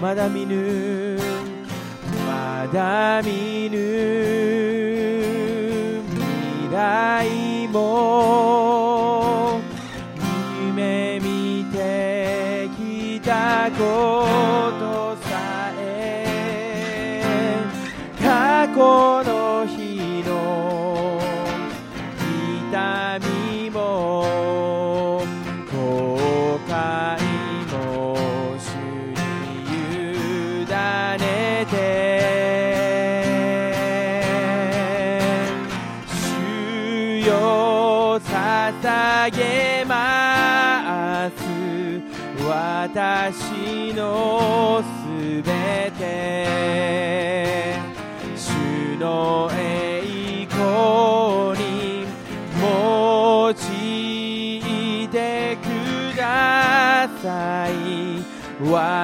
[0.02, 1.20] まだ見ぬ。
[2.26, 3.78] まだ見ぬ。
[6.08, 9.60] 未来も
[10.66, 14.31] 夢見てきたこと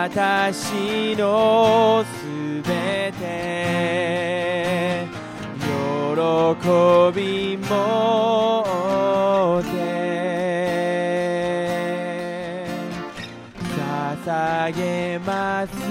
[0.10, 5.06] 私のすべて
[6.16, 6.22] 喜
[7.14, 8.64] びも
[9.64, 9.98] て。
[14.28, 15.87] 捧げます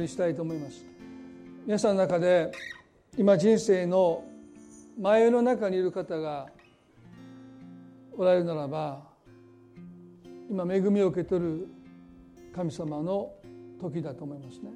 [0.00, 0.82] 祈りしたいと思います。
[1.66, 2.50] 皆さんの中で
[3.18, 4.24] 今人生の
[4.98, 6.46] 前の中にいる方が
[8.16, 9.02] おられるならば
[10.48, 11.68] 今恵みを受け取る
[12.54, 13.30] 神様の
[13.80, 14.70] 時だと思いますね。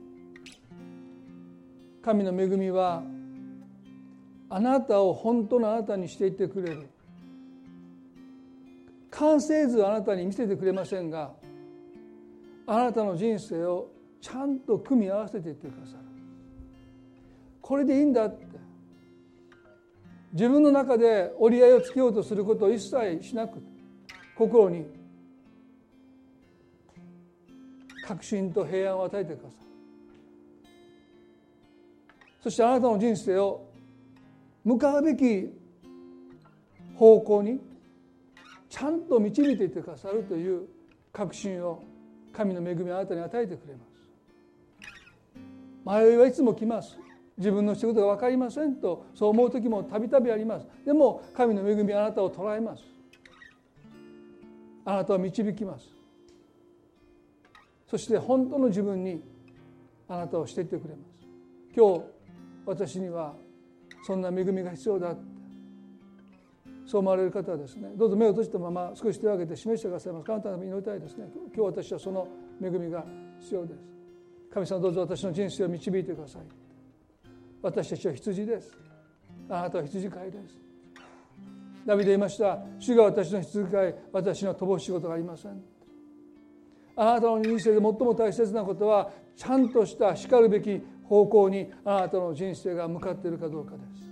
[2.03, 3.03] 神の恵みは
[4.51, 6.87] あなたを本当のあなたにしていってくれる。
[9.11, 11.33] 完成図をあなたに見せてくれませんが
[12.67, 13.94] あなたの人生を
[14.25, 15.99] ちゃんと組み合わせていってくださる。
[17.61, 18.47] これでいいんだって。
[20.33, 23.63] 自分の中で折り合いをつけようとすることを一切しなく
[24.35, 24.87] 心に
[28.07, 29.51] 確信と平安を与えてください
[32.43, 33.69] そしてあなたの人生を
[34.65, 35.53] 向かうべき
[36.97, 37.61] 方向に
[38.69, 40.67] ちゃんと導いていってくださるという
[41.13, 41.85] 確信を
[42.33, 43.94] 神の恵みをあなたに与えてくれます。
[45.85, 46.99] 迷いはいつも来ます。
[47.37, 50.67] 自分の仕事が分かりませんとそう思う時もたびたびあります。
[50.85, 52.83] でも神の恵みはあなたを捉えます。
[54.85, 55.89] あなたを導きます。
[57.89, 59.23] そして本当の自分に
[60.09, 61.27] あなたをしていってくれます。
[61.77, 62.03] 今日
[62.67, 63.35] 私には
[64.07, 65.17] そんな恵みが必要だ
[66.87, 70.31] そう思われる方はですねどうぞ目を閉じたまま少し手を挙げて示してくださいます。
[70.31, 71.27] あなたの祈りたいですね。
[71.55, 72.29] 今日私はその
[72.63, 73.05] 恵みが
[73.41, 73.94] 必要です。
[74.55, 76.43] 神様どうぞ私の人生を導いてください。
[77.61, 78.79] 私たちは羊です。
[79.49, 80.61] あなたは羊飼いです。
[81.85, 82.61] ダビデ言いました。
[82.79, 85.61] 主が私の羊飼い私の乏しいことがありません。
[86.95, 94.09] あなたの人生で最も大切なことはちゃんとしたしかるべき方向にあなたの人生が向かっているかどうかです。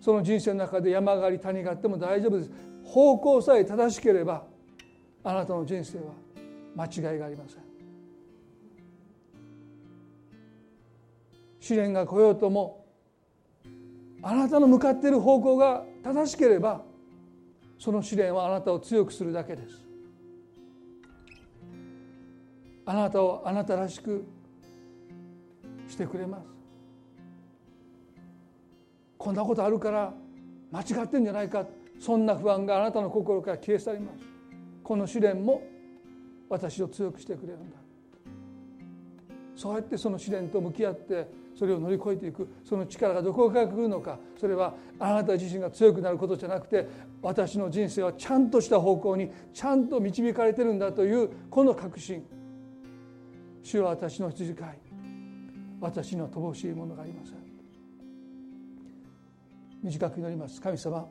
[0.00, 2.50] その人生の中で山があり谷があっても大丈夫です。
[2.84, 4.44] 方向さえ正しければ
[5.22, 6.14] あなたの人生は
[6.74, 7.67] 間違いがありません。
[11.60, 12.84] 試練が来ようとも
[14.22, 16.82] あなたの向かっている方向が正しければ
[17.78, 19.86] その試練はあなたを強くするだけです。
[22.84, 24.24] あなたをあなたらしく
[25.86, 26.48] してくれます。
[29.16, 30.12] こんなことあるから
[30.72, 31.66] 間違ってんじゃないか。
[32.00, 34.24] そんな不安があなたの心から消え去ります。
[34.82, 35.62] この試練も
[36.48, 37.76] 私を強くしてくれるんだ。
[39.54, 41.28] そうやってその試練と向き合って
[41.58, 42.48] それを乗り越えていく。
[42.64, 44.20] その力がどこから来るのか。
[44.38, 46.86] それはあなた自身が強くなることじゃなくて
[47.20, 52.24] 私の人生はちゃんとした方向にちゃんと導かれてるんだというこの確信。
[53.64, 54.78] 主は私の羊飼い。
[55.80, 57.34] 私には乏しいものがありません。
[59.82, 60.60] 短く祈ります。
[60.60, 61.08] 神様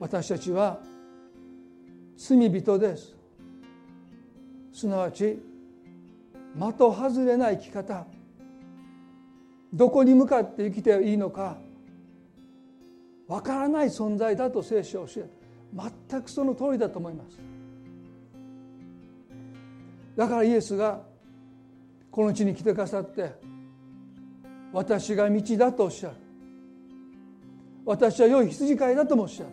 [0.00, 0.80] 私たちは
[2.16, 3.14] 罪人です。
[4.72, 5.47] すなわち
[6.58, 8.06] 的外れな生き方。
[9.72, 11.56] どこに向かって生きていいのか。
[13.28, 15.30] わからない存在だと聖書を教え
[16.10, 17.38] 全くその通りだと思います。
[20.16, 21.02] だからイエスが
[22.10, 23.34] この地に来てくださって
[24.72, 26.16] 私が道だとおっしゃる。
[27.84, 29.50] 私は良い羊飼いだともおっしゃる。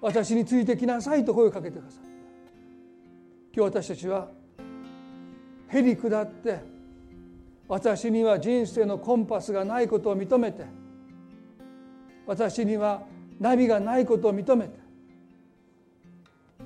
[0.00, 2.08] 私についてきなさいと声をかけてくださった。
[3.52, 4.39] 今日私たちは
[5.72, 6.60] へり下って
[7.68, 10.64] 私には人生のコンパスがないことを認めて
[12.26, 13.02] 私には
[13.38, 14.78] ナビがないことを認めて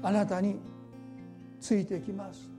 [0.02, 0.56] あなたに
[1.60, 2.50] ついてきます。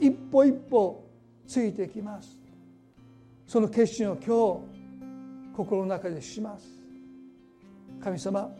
[0.00, 1.04] 一歩一歩
[1.46, 2.36] ついてきます。
[3.46, 4.24] その決心を今
[5.52, 6.66] 日心の中でします。
[8.02, 8.50] 神様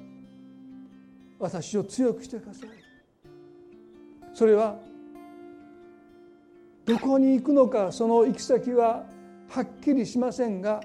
[1.39, 2.69] 私を強くしてください。
[4.33, 4.79] それは
[6.85, 9.07] どこに行くのかその行き先は
[9.49, 10.81] はっきりしませんが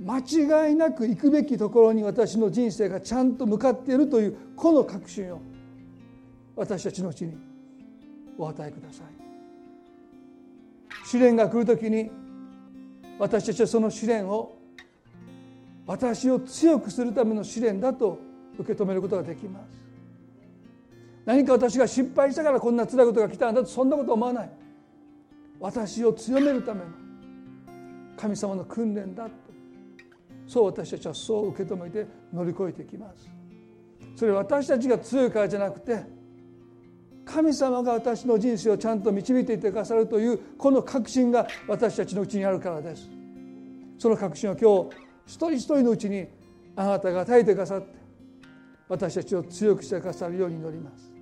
[0.00, 5.40] 間違いなく行くべきところに私の人生がちゃんと向かっているというこの確信を
[6.56, 7.36] 私たちのうちに
[8.38, 9.06] お与えください。
[11.06, 12.10] 試練が来る時に
[13.18, 14.56] 私たちはその試練を
[15.86, 18.18] 私を強くするための試練だと
[18.58, 19.80] 受け止めることができます。
[21.26, 24.50] 何か私が失敗したからこんな辛いことが来たんだとそんなこと思わない。
[25.60, 26.86] 私を強めるための
[28.16, 29.30] 神様の訓練だと
[30.46, 33.30] そう私たちはそう受け止めて乗り越えていきます。
[34.16, 36.02] それは私たちが強いからじゃなくて
[37.24, 43.08] 神様が私の人生をちゃんと導いていてくださるというこの確信が私たちのうちにあるからです。
[43.98, 44.96] その確信を今日
[45.26, 46.26] 一人一人のうちに
[46.74, 47.94] あなたが与えてくださって
[48.88, 51.12] 私たちを強くしてくださるように祈ります。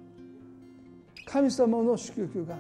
[1.27, 2.57] 神様の祝福が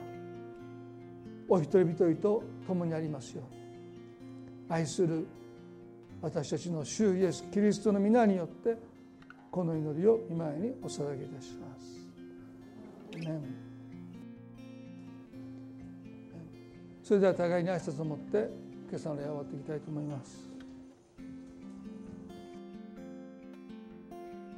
[1.49, 3.43] お一人一人と共にありますよ
[4.69, 5.27] 愛する
[6.20, 8.77] 私たちの主イエスキリストの皆によって
[9.51, 11.99] この祈りを今にお捧げいたします。
[17.03, 18.51] それでは互いに挨拶を持って
[18.91, 20.48] 今朝の礼を終わっていきたいと思います。